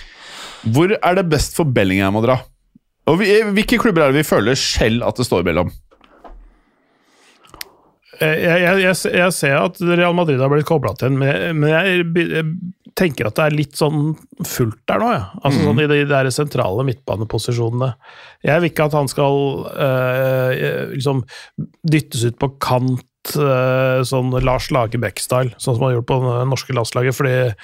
[0.74, 2.40] hvor er det best for Bellingham å dra?
[3.10, 5.70] Og vi, Hvilke klubber er det vi føler selv at det står mellom?
[8.22, 12.06] Jeg, jeg, jeg, jeg ser at Real Madrid har blitt kobla til, men, men jeg,
[12.22, 12.46] jeg
[12.98, 14.12] tenker at det er litt sånn
[14.46, 15.12] fullt der nå.
[15.14, 15.22] Ja.
[15.42, 17.92] Altså sånn I de der sentrale midtbaneposisjonene.
[18.44, 19.40] Jeg vil ikke at han skal
[19.72, 21.24] øh, liksom
[21.88, 26.76] dyttes ut på kant, øh, sånn Lars Lagerbäck-style, sånn som han gjorde på det norske
[26.76, 27.16] landslaget.
[27.16, 27.56] fordi eh,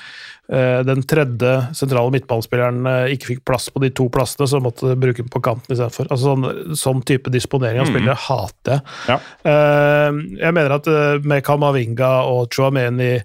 [0.88, 4.96] den tredje sentrale midtbanespilleren eh, ikke fikk plass på de to plassene, så måtte de
[4.96, 6.08] bruke den på kanten istedenfor.
[6.08, 8.96] Altså sånn, sånn type disponering av spillere hater jeg.
[9.10, 9.18] Ja.
[9.52, 13.18] Eh, jeg mener at eh, med Kamavinga og Chuameni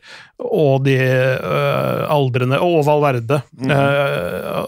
[0.43, 0.97] og de
[2.11, 3.69] aldrene og Valverde mm.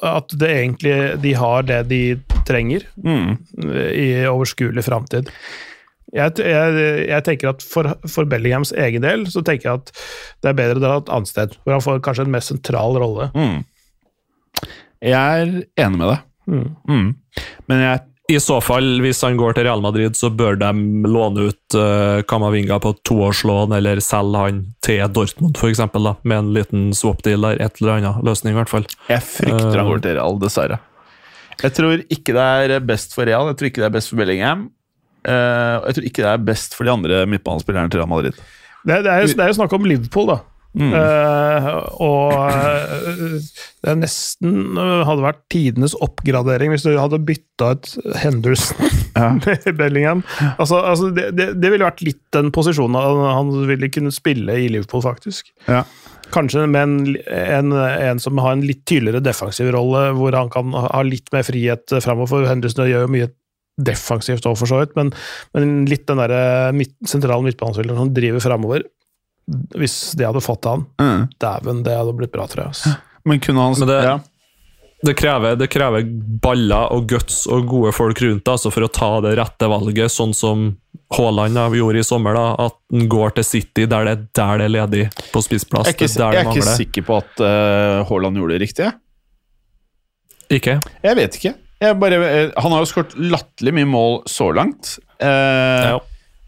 [0.08, 2.01] At det egentlig de har det de
[2.47, 3.38] trenger Mm.
[3.74, 5.30] eh, i overskuelig framtid.
[6.16, 9.93] Jeg, jeg, jeg tenker at for, for Bellinghams egen del så tenker jeg at
[10.43, 12.95] det er bedre å dra et annet sted, hvor han får kanskje en mer sentral
[13.03, 13.30] rolle.
[13.36, 13.63] Mm.
[15.03, 16.28] Jeg er enig med deg.
[16.45, 16.68] Mm.
[16.88, 17.07] Mm.
[17.68, 20.70] Men jeg I så fall, hvis han går til Real Madrid, så bør de
[21.05, 26.53] låne ut uh, Kamavinga på toårslån, eller selge han til Dortmund, for eksempel, med en
[26.55, 27.61] liten swap-deal der.
[27.68, 28.88] Et eller annet løsning, i hvert fall.
[29.11, 30.80] Jeg frykter han går til Real, dessverre.
[31.61, 32.47] Jeg tror ikke det
[32.80, 34.66] er best for Real, jeg tror ikke det er best for Bellingham.
[35.26, 38.38] Eh, og jeg tror ikke det er best for de andre midtbanespillerne til Real Madrid.
[38.86, 40.41] Det, det, er jo, det er jo snakk om Liverpool, da.
[40.76, 40.91] Mm.
[40.91, 41.67] Uh,
[42.03, 43.36] og uh,
[43.80, 49.30] det er nesten uh, hadde vært tidenes oppgradering hvis du hadde bytta ut Henderson Ja.
[49.45, 50.26] med Bellingham.
[50.57, 54.57] Altså, altså det, det, det ville vært litt den posisjonen han, han ville kunne spille
[54.65, 55.53] i Liverpool, faktisk.
[55.69, 55.86] Ja.
[56.36, 60.76] Kanskje med en, en, en som har en litt tydeligere defensiv rolle, hvor han kan
[60.76, 62.49] ha litt mer frihet framover.
[62.49, 63.32] Henderson gjør jo mye
[63.78, 65.11] defensivt òg, for så vidt, men,
[65.53, 68.86] men litt den der midt, sentrale midtbanespilleren som driver framover.
[69.76, 71.28] Hvis de hadde fått han, Mm.
[71.39, 72.71] dæven, det hadde blitt bra, tror jeg.
[72.73, 72.95] Altså.
[73.26, 74.19] Men kunne han Men det- ja.
[75.03, 76.07] det krever, det krever
[76.41, 80.34] baller og guts og gode folk rundt altså for å ta det rette valget, sånn
[80.34, 80.78] som
[81.13, 82.34] Haaland gjorde i sommer.
[82.34, 85.86] da, At han går til City der det, der det er ledig på spissplass.
[85.86, 88.93] Jeg er ikke, der jeg er ikke sikker på at Haaland uh, gjorde det riktig.
[90.49, 90.80] Ikke?
[91.03, 91.55] Jeg vet ikke.
[91.93, 94.97] Bare, eh, han har jo skåret latterlig mye mål så langt.
[95.19, 95.99] Eh, Ja.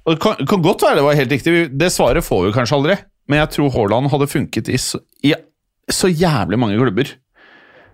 [0.08, 1.54] Og det kan, kan godt være det var helt riktig.
[1.78, 2.96] Det svaret får vi kanskje aldri.
[3.28, 5.34] Men jeg tror Haaland hadde funket i så, i
[5.92, 7.10] så jævlig mange klubber.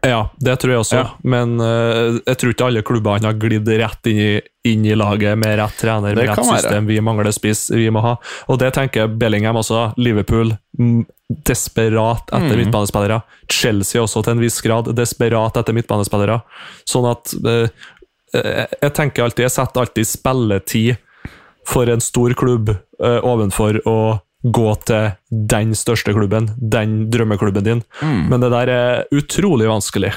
[0.05, 0.97] Ja, det tror jeg også.
[0.99, 1.05] Ja.
[1.23, 4.31] Men uh, jeg tror ikke alle klubbene har glidd rett inn i,
[4.67, 6.83] inn i laget med rett trener, Det med rett system.
[6.83, 6.87] være.
[6.91, 8.13] Vi mangler spiss, vi må ha.
[8.51, 9.93] Og det tenker Bellingham også.
[9.97, 10.51] Liverpool
[11.47, 12.59] desperat etter mm.
[12.63, 13.21] midtbanespillere.
[13.51, 16.41] Chelsea også til en viss grad desperat etter midtbanespillere.
[16.89, 17.87] Sånn at eh,
[18.35, 20.93] eh, Jeg tenker alltid, jeg setter alltid spilletid
[21.67, 23.97] for en stor klubb eh, ovenfor å
[24.43, 27.81] gå til den største klubben, den drømmeklubben din.
[28.03, 30.11] Men det der er utrolig vanskelig.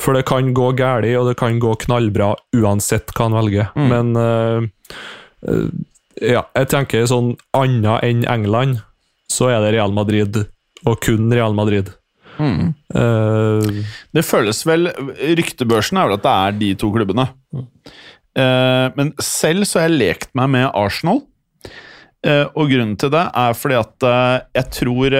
[0.00, 3.72] For det kan gå galt, og det kan gå knallbra uansett hva han velger.
[3.76, 4.68] Men eh,
[5.48, 5.66] eh,
[6.34, 8.80] ja, jeg tenker sånn annet enn England,
[9.30, 10.42] så er det Real Madrid,
[10.86, 11.92] og kun Real Madrid.
[12.40, 13.82] Eh,
[14.16, 14.88] Det føles vel
[15.38, 17.26] Ryktebørsen er vel at det er de to klubbene.
[18.38, 21.24] Eh, men selv så har jeg lekt meg med Arsenal.
[22.20, 24.04] Uh, og grunnen til det er fordi at
[24.52, 25.14] jeg tror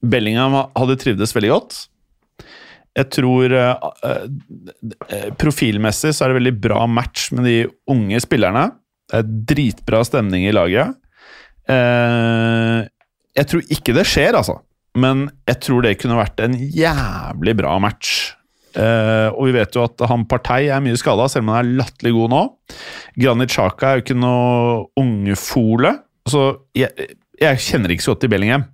[0.00, 1.76] Bellingham hadde trivdes veldig godt.
[2.96, 3.52] Jeg tror
[5.36, 7.58] Profilmessig så er det veldig bra match med de
[7.92, 8.64] unge spillerne.
[9.12, 10.96] Det er dritbra stemning i laget.
[11.68, 12.88] Eh,
[13.38, 14.58] jeg tror ikke det skjer, altså.
[14.98, 18.34] Men jeg tror det kunne vært en jævlig bra match.
[18.78, 21.80] Eh, og vi vet jo at han Partei er mye skada, selv om han er
[21.82, 22.42] latterlig god nå.
[23.18, 25.94] Granit Xhaka er jo ikke noe ungefole.
[26.28, 26.44] Så
[26.76, 26.92] jeg,
[27.40, 28.66] jeg kjenner ikke så godt til Bellingham.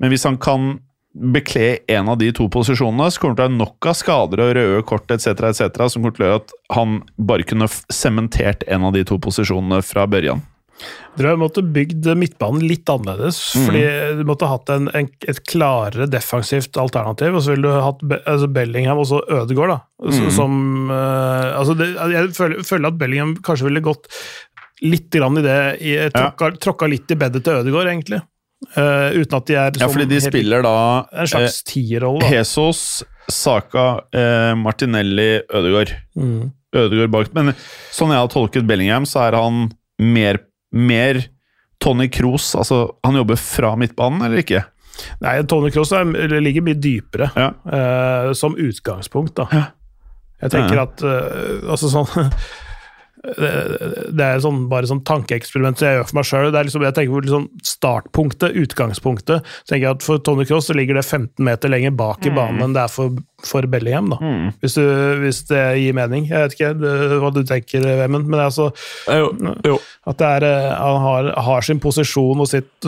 [0.00, 0.78] Men hvis han kan
[1.10, 4.42] bekle en av de to posisjonene, så kommer det til å være nok av skader
[4.44, 8.62] og røde kort etc., etc., som kommer til å gjøre at han bare kunne sementert
[8.70, 10.44] en av de to posisjonene fra børjan.
[11.18, 13.38] Dere måtte bygd midtbanen litt annerledes.
[13.66, 13.82] fordi
[14.20, 17.34] Du måtte hatt en, en, et klarere defensivt alternativ.
[17.34, 19.80] Og så ville du hatt Be altså Bellingham og så Ødegaard, da.
[20.14, 24.06] Så, Som uh, altså det, Jeg føler, føler at Bellingham kanskje ville gått
[24.86, 28.22] litt grann i det i, tråkka, tråkka litt i bedet til Ødegaard, egentlig.
[28.76, 30.76] Uh, uten at de er Ja, sånn fordi de helt- spiller da
[31.12, 32.20] en slags tierrolle.
[32.22, 32.30] da.
[32.38, 35.92] Jesus, Saka, eh, Martinelli, Ødegaard.
[36.18, 36.50] Mm.
[36.74, 37.28] Ødegaard bak.
[37.34, 37.52] Men
[37.94, 39.68] sånn jeg har tolket Bellingham, så er han
[40.00, 40.40] mer,
[40.72, 41.22] mer
[41.80, 42.52] Tony Kroos.
[42.58, 44.64] Altså, han jobber fra midtbanen, eller ikke?
[45.24, 45.92] Nei, Tony Kroos
[46.42, 47.52] ligger mye dypere, Ja.
[47.64, 49.46] uh, som utgangspunkt, da.
[49.52, 49.66] Ja.
[50.42, 50.82] Jeg tenker Ja.
[50.88, 52.08] at uh, Altså sånn
[53.20, 53.50] det,
[54.16, 56.46] det er sånn, bare sånn tankeeksperiment jeg gjør for meg sjøl.
[56.54, 59.44] Liksom, jeg tenker på liksom startpunktet, utgangspunktet.
[59.68, 62.62] Tenker jeg at For Tony Cross så ligger det 15 meter lenger bak i banen
[62.64, 63.12] enn det er for,
[63.46, 64.08] for Bellingham.
[64.12, 64.16] da.
[64.62, 64.84] Hvis, du,
[65.22, 66.22] hvis det gir mening.
[66.28, 68.66] Jeg vet ikke det, hva du tenker, Vemund, men det er altså
[69.08, 69.26] jo,
[69.66, 69.76] jo.
[70.10, 72.78] at det er, eh, han har, har sin posisjon og sitt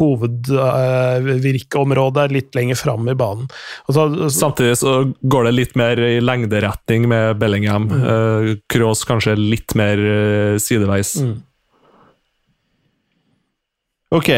[0.00, 3.46] hovedvirkeområde er litt lenger fram i banen.
[3.88, 4.92] Og så, så, Samtidig så
[5.22, 7.84] går det litt mer i lengderetning med Bellingham.
[7.88, 7.94] Mm.
[8.70, 11.10] Kroos kanskje litt mer uh, sideveis.
[11.22, 11.36] Mm.
[14.14, 14.28] Ok.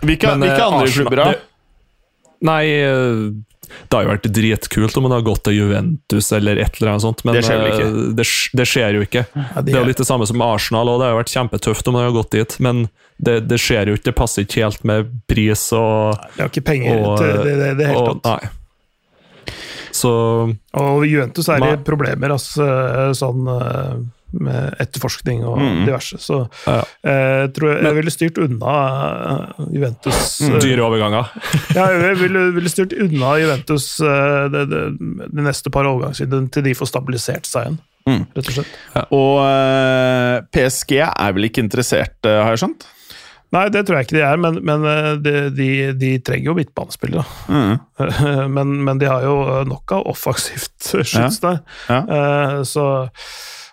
[0.00, 1.32] Hvilke, Men, eh, hvilke andre klubber, da?
[2.40, 3.32] Nei, eh,
[3.88, 7.04] det har jo vært dritkult om han har gått til Juventus eller et eller annet
[7.06, 8.26] sånt, men Det skjer eh, det,
[8.60, 9.24] det skjer jo ikke.
[9.34, 11.90] ja, Det er jo litt det samme som Arsenal, og det har jo vært kjempetøft
[11.90, 12.86] om han har gått dit, men
[13.20, 14.08] det, det skjer jo ikke.
[14.10, 17.74] Det passer ikke helt med pris og, det har ikke penger og, til det, det,
[17.80, 18.56] det hele tatt.
[19.90, 20.10] Så
[20.78, 22.66] Og Juventus er i problemer, altså,
[23.18, 24.00] sånn eh,
[24.32, 25.84] med etterforskning og Mm.
[25.86, 26.18] diverse.
[26.22, 26.82] Så Ja.
[27.04, 28.74] eh, jeg tror jeg, jeg ville styrt unna
[29.30, 31.30] eh, Juventus eh, dyre overganger.
[31.78, 34.82] Ja, jeg ville, ville styrt unna Juventus det, det,
[35.34, 38.22] de neste par overgangssidene til de får stabilisert seg igjen, Mm.
[38.34, 38.78] rett og slett.
[39.12, 42.86] Og eh, PSG er vel ikke interessert, har jeg skjønt?
[43.52, 44.84] Nei, det tror jeg ikke de er, men, men
[45.24, 45.66] de, de,
[45.98, 47.24] de trenger jo midtbanespillere.
[47.50, 47.80] Mm.
[48.56, 51.58] men, men de har jo nok av offensivt skyts der.
[51.90, 51.98] Ja.
[52.06, 52.84] Eh, så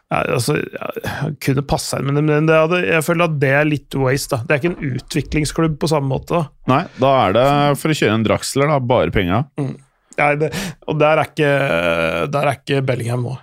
[0.08, 0.88] ja, altså, ja,
[1.44, 4.38] kunne passe inn, men, men det hadde, jeg føler at det er litt waste.
[4.38, 4.46] da.
[4.48, 6.38] Det er ikke en utviklingsklubb på samme måte.
[6.38, 6.48] da.
[6.72, 7.48] Nei, da er det
[7.82, 8.78] for å kjøre en Draxler, da.
[8.94, 9.42] Bare penga.
[9.60, 10.52] Nei, det,
[10.88, 11.52] og der er, ikke,
[12.34, 13.36] der er ikke Bellingham nå.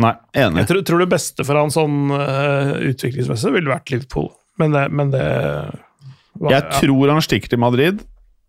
[0.00, 0.62] Nei, enig.
[0.62, 4.30] Jeg tror, tror det beste for han sånn uh, utviklingsmessig ville vært Liverpool,
[4.62, 5.26] men det, men det
[6.40, 8.00] var- Jeg tror han stikker til Madrid.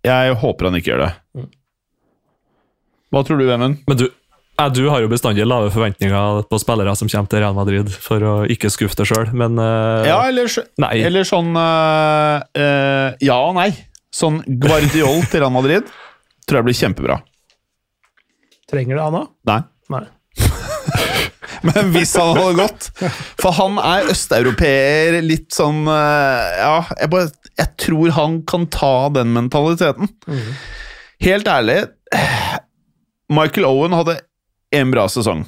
[0.07, 1.11] Jeg håper han ikke gjør det.
[1.37, 1.49] Mm.
[3.11, 3.81] Hva tror du, Vemund?
[3.91, 4.11] Men du, ja,
[4.69, 8.33] du har jo bestandig lave forventninger på spillere som kommer til Real Madrid, for å
[8.51, 10.51] ikke skuffe deg sjøl, men uh, Ja, eller,
[10.83, 10.93] Nei.
[11.07, 13.69] eller sånn uh, uh, Ja og nei.
[14.11, 15.87] Sånn Guardiol til Real Madrid
[16.45, 17.19] tror jeg blir kjempebra.
[18.71, 19.21] Trenger det, Anna?
[19.47, 19.61] Nei.
[19.93, 20.03] Nei.
[21.67, 22.87] Men hvis han hadde gått
[23.37, 27.27] For han er østeuropeer, litt sånn Ja, jeg, bare,
[27.59, 30.09] jeg tror han kan ta den mentaliteten.
[31.21, 31.83] Helt ærlig
[33.31, 34.17] Michael Owen hadde
[34.75, 35.45] en bra sesong.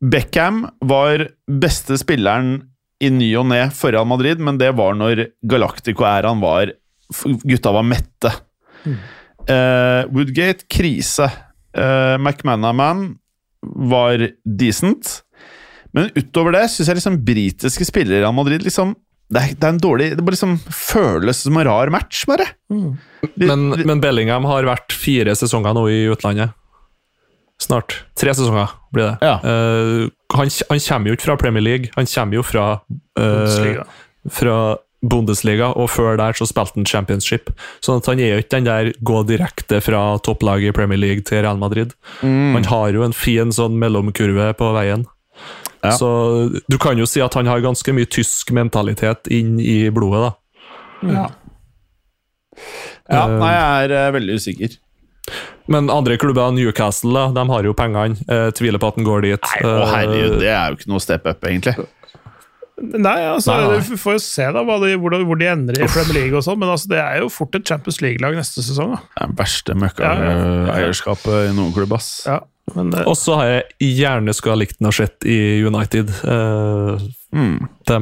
[0.00, 2.58] Beckham var beste spilleren
[3.02, 6.74] i ny og ne for Real Madrid, men det var når Galactico-æraen var
[7.46, 8.32] Gutta var mette.
[9.46, 11.28] Eh, Woodgate krise.
[11.76, 13.12] Uh, McManaman
[13.62, 15.20] var decent.
[15.94, 18.96] Men utover det syns jeg liksom britiske spillere i Real Madrid liksom
[19.26, 22.46] det er, det er en dårlig Det bare liksom føles som en rar match, bare.
[22.70, 22.92] Mm.
[23.42, 26.54] Men, men Bellingham har vært fire sesonger nå i utlandet.
[27.62, 28.00] Snart.
[28.18, 29.16] Tre sesonger blir det.
[29.24, 29.36] Ja.
[29.44, 33.86] Uh, han, han kommer jo ikke fra Premier League, han kommer jo fra, uh, Bundesliga.
[34.28, 34.58] fra
[35.06, 37.50] Bundesliga, og før der så spilte han Championship.
[37.84, 41.26] Sånn at han er jo ikke den der gå direkte fra topplaget i Premier League
[41.28, 41.94] til Real Madrid.
[42.22, 42.56] Mm.
[42.58, 45.06] Han har jo en fin sånn mellomkurve på veien.
[45.84, 45.92] Ja.
[45.94, 46.08] Så
[46.66, 50.32] du kan jo si at han har ganske mye tysk mentalitet inn i blodet, da.
[51.06, 51.26] Ja.
[53.06, 54.76] Ja, nei, jeg er eh, veldig usikker.
[55.68, 58.14] Men andre klubber, Newcastle, de har jo pengene.
[58.30, 59.48] Eh, tviler på at den går dit.
[59.66, 61.74] Å, herregud, Eh, det er jo ikke noe step up, egentlig.
[62.76, 63.78] Nei, altså, Nei, nei.
[63.88, 66.36] vi får jo se da hva de, hvor, de, hvor de ender i Premier League
[66.36, 68.92] og sånn, men altså, det er jo fort et Champions League-lag neste sesong.
[68.92, 68.98] Da.
[69.16, 69.78] Det er den verste Ja,
[70.12, 70.34] ja.
[70.44, 72.10] møkkaeierskapet i noen klubb, ass.
[72.28, 72.42] Ja,
[72.76, 76.12] det, Og så har jeg gjerne skulle ha likt noe sett i United.
[76.24, 77.06] Eh,
[77.36, 77.68] Mm.
[77.84, 77.96] de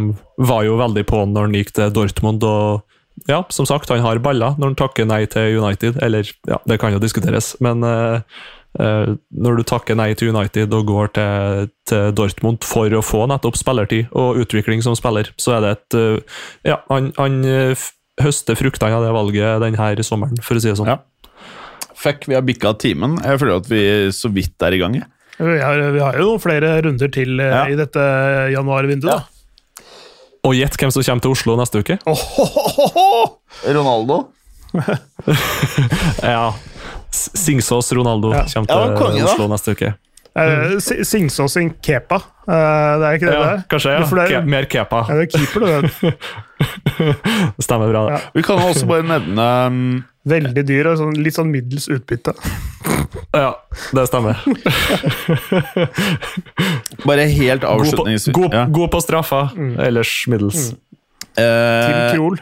[0.47, 2.83] var jo veldig på når den gikk til Dortmund, og
[3.29, 6.01] ja, som sagt, han har baller når han takker nei til United.
[6.03, 8.21] Eller, ja, det kan jo diskuteres, men eh,
[8.83, 13.25] eh, når du takker nei til United og går til, til Dortmund for å få
[13.31, 16.39] nettopp spillertid og utvikling som spiller, så er det et eh,
[16.75, 17.87] Ja, han, han eh,
[18.23, 20.93] høster fruktene av det valget denne sommeren, for å si det sånn.
[20.93, 21.01] Ja.
[21.95, 23.17] Fuck, vi har bikka timen.
[23.25, 24.99] Jeg føler at vi så vidt er i gang.
[25.39, 27.65] vi, har, vi har jo noen flere runder til Ja.
[27.71, 28.03] i dette
[28.53, 29.09] januarvinduet.
[29.09, 29.34] da.
[30.45, 31.99] Og gjett hvem som kommer til Oslo neste uke?
[33.67, 34.25] Ronaldo?
[36.23, 36.55] Ja.
[37.15, 38.45] Singsås Ronaldo Ja.
[38.55, 39.25] kommer Ja, til konge, da.
[39.33, 39.93] Oslo neste uke.
[40.35, 42.17] Eh, Singsås sin Kepa.
[42.49, 43.63] Eh, det er ikke det Ja, det er?
[43.71, 43.99] kanskje, ja.
[44.03, 45.05] Det er- Ke mer kepa.
[45.09, 45.93] Ja, det er keeper, du vet.
[47.65, 48.03] Stemmer bra.
[48.09, 48.13] det.
[48.13, 48.21] Ja.
[48.35, 52.33] Vi kan også bare nevne um, Veldig dyr og sånn, litt sånn middels utbytte.
[53.35, 53.51] Ja,
[53.95, 54.39] det stemmer.
[57.09, 58.05] Bare helt God på,
[58.37, 59.41] god, god på straffa,
[59.83, 60.69] ellers middels.
[60.73, 60.79] Mm.
[61.45, 62.39] eh, Krol.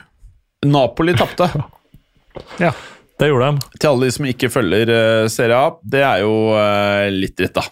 [0.69, 1.49] Napoli tapte.
[2.61, 2.73] Ja.
[3.21, 3.59] Det gjorde de.
[3.79, 7.53] Til alle de som ikke følger uh, Serie A, det er jo uh, litt dritt,
[7.59, 7.63] da.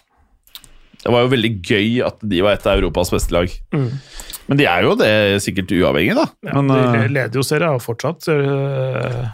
[1.01, 3.49] Det var jo veldig gøy at de var et av Europas beste lag.
[3.73, 5.09] Men de er jo det
[5.41, 6.27] sikkert uavhengig, da.
[6.45, 8.27] Ja, Men, de eh, leder jo serien fortsatt.
[8.29, 9.25] eh,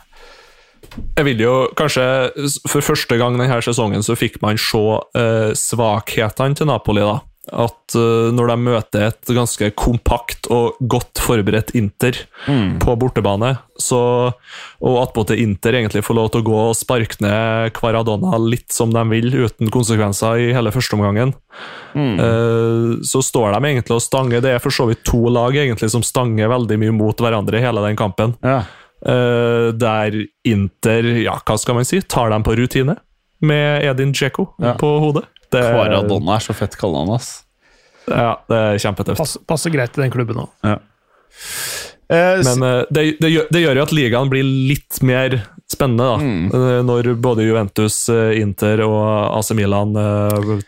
[1.17, 2.03] Jeg vil jo kanskje
[2.69, 4.83] For første gang denne sesongen så fikk man se
[5.17, 7.05] eh, svakhetene til Napoli.
[7.05, 7.19] da.
[7.47, 12.17] At eh, når de møter et ganske kompakt og godt forberedt Inter
[12.81, 13.99] på bortebane, så,
[14.83, 18.91] og attpåtil Inter egentlig får lov til å gå og sparke ned Kvaradonna litt som
[18.91, 21.31] de vil, uten konsekvenser i hele førsteomgangen,
[21.95, 24.43] eh, så står de egentlig og stanger.
[24.43, 27.65] Det er for så vidt to lag egentlig som stanger veldig mye mot hverandre i
[27.65, 28.35] hele den kampen.
[28.43, 28.65] ja.
[29.05, 30.15] Eh, der
[30.47, 32.95] Inter, ja, hva skal man si, tar dem på rutine
[33.45, 34.73] med Edin Djeko Ja.
[34.79, 35.25] på hodet.
[35.51, 37.43] Det, Kvaradonna er så fett kallenavn, ass.
[38.09, 39.17] Ja, det er kjempetøft.
[39.19, 40.49] pass, passer greit i den klubben òg.
[40.63, 40.79] Ja.
[42.09, 45.35] Eh, Men eh, det, det, gjør, det gjør jo at ligaen blir litt mer
[45.67, 46.17] spennende, da.
[46.23, 46.45] Mm.
[46.55, 49.93] Eh, Når både Juventus, eh, Inter og AC Milan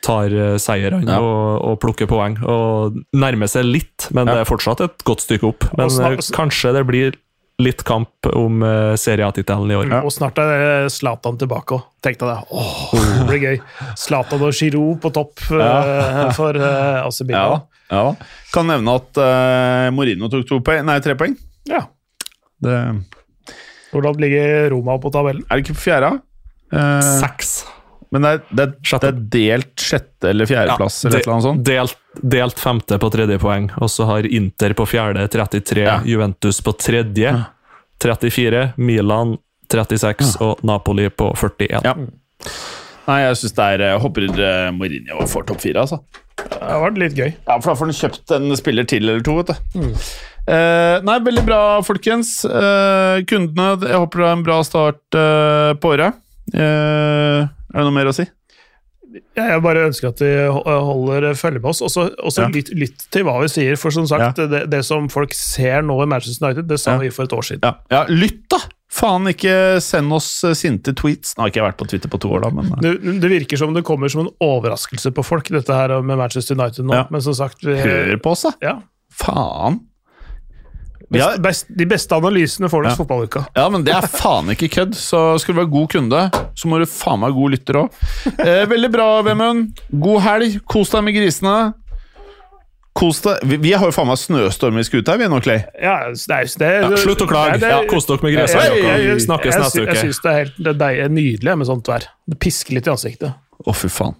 [0.03, 1.19] tar seierne Ja.
[1.23, 2.37] og, og plukker poeng.
[2.43, 4.33] Og nærmer seg litt, men Ja.
[4.35, 5.65] det er fortsatt et godt stykke opp.
[5.79, 5.89] Men
[6.35, 7.15] kanskje det blir
[7.59, 9.93] litt kamp om uh, serietittelen i år.
[10.03, 11.85] Og snart er Zlatan tilbake òg.
[12.03, 12.55] Tenkte jeg det.
[12.55, 13.59] Åh, det blir gøy.
[13.99, 17.65] Zlatan og Giroud på topp eh, for uh, AC Milan.
[17.91, 18.05] ja.
[18.53, 21.35] Kan nevne at uh, Morino tok to poeng, nei, tre poeng.
[21.69, 21.83] Ja.
[22.63, 22.79] Det,
[23.91, 25.43] Hvordan ligger Roma på tabellen?
[25.49, 26.11] er det ikke på fjerde?
[26.69, 27.63] Eh, Seks.
[28.11, 31.47] Men det er, det, er, det er delt sjette- eller fjerdeplass, eller et eller annet
[31.47, 31.63] sånt.
[31.67, 31.97] Delt,
[32.35, 35.99] delt femte på tredje poeng, og så har Inter på fjerde 33, Ja.
[36.05, 37.35] Juventus på tredje
[38.01, 39.37] 34, Milan
[39.69, 41.83] 36 og Napoli på 41.
[41.85, 41.93] Ja.
[43.09, 46.01] Nei, jeg syns det er Hopper håper eh, Mourinho får topp fire, altså.
[46.39, 47.29] Det har vært litt gøy.
[47.47, 49.87] Ja, for da får han kjøpt en spiller til eller to, vet du.
[50.49, 52.39] Eh, nei, veldig bra, folkens.
[52.45, 56.21] Eh, kundene, jeg håper det er en bra start eh, på året.
[56.53, 58.25] Eh, er det noe mer å si?
[59.33, 62.03] Jeg bare ønsker at de holder følge med oss, og så
[62.37, 62.47] Ja.
[62.53, 63.75] lytt, lytt til hva vi sier.
[63.75, 66.97] For som sagt, det, det som folk ser nå i Manchester United, det sa Ja.
[66.99, 67.63] vi for et år siden.
[67.63, 68.59] Ja, ja lytt, da!
[68.89, 71.35] Faen, ikke send oss eh, sinte tweets.
[71.37, 73.29] Nå har ikke jeg vært på Twitter på to år, da, men eh, Det, det
[73.29, 76.93] virker som det kommer som en overraskelse på folk, dette her med Manchester United nå.
[76.93, 77.07] Ja.
[77.09, 78.53] Men som sagt vi, hør på oss, da!
[78.61, 78.75] ja,
[79.13, 79.81] Faen!
[81.11, 81.37] Best, Ja.
[81.41, 82.93] best, De beste analysene får du Ja.
[82.93, 83.45] hos fotballuka.
[83.55, 84.93] Ja, men det er faen ikke kødd.
[84.95, 86.21] Så skal du være god kunde,
[86.55, 87.89] så må du faen meg god lytter òg.
[88.39, 89.79] Eh, veldig bra, Vemund.
[89.91, 90.59] God helg.
[90.65, 91.73] Kos deg med grisene.
[92.99, 93.37] Kos deg.
[93.47, 95.61] Vi, vi har jo faen meg snøstorm i skuta, vi nå, Clay.
[95.81, 97.61] Ja, det er, det, Ja, slutt å klage.
[97.61, 99.93] Ja, Kos dere med jeg- Snakkes neste uke.
[99.93, 102.03] Jeg syns det er helt det er deilig, nydelig med sånt vær.
[102.27, 103.33] Det pisker litt i ansiktet.
[103.65, 104.15] Å, fy faen.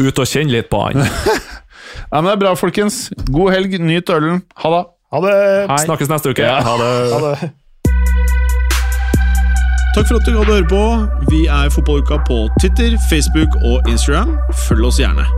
[0.00, 1.04] Ut og kjenn litt på han.
[2.12, 3.10] Ja, men det er bra, folkens.
[3.30, 3.74] God helg.
[3.82, 4.42] Nyt ølen.
[4.62, 4.86] Ha det.
[5.12, 5.34] Ha det.
[5.84, 6.42] Snakkes neste uke.
[6.42, 6.60] Ja.
[6.62, 7.12] Ha det.
[7.12, 7.50] Ha det.
[9.94, 11.06] Takk for at du hadde høre på.
[11.30, 14.38] Vi er Fotballuka på Twitter, Facebook og Instagram.
[14.68, 15.24] Følg oss gjerne.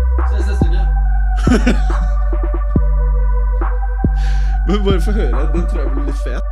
[4.68, 5.48] Men bare få høre.
[5.54, 6.42] Den tror jeg blir litt fet.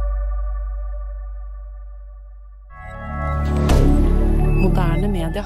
[4.64, 5.44] Moderne media.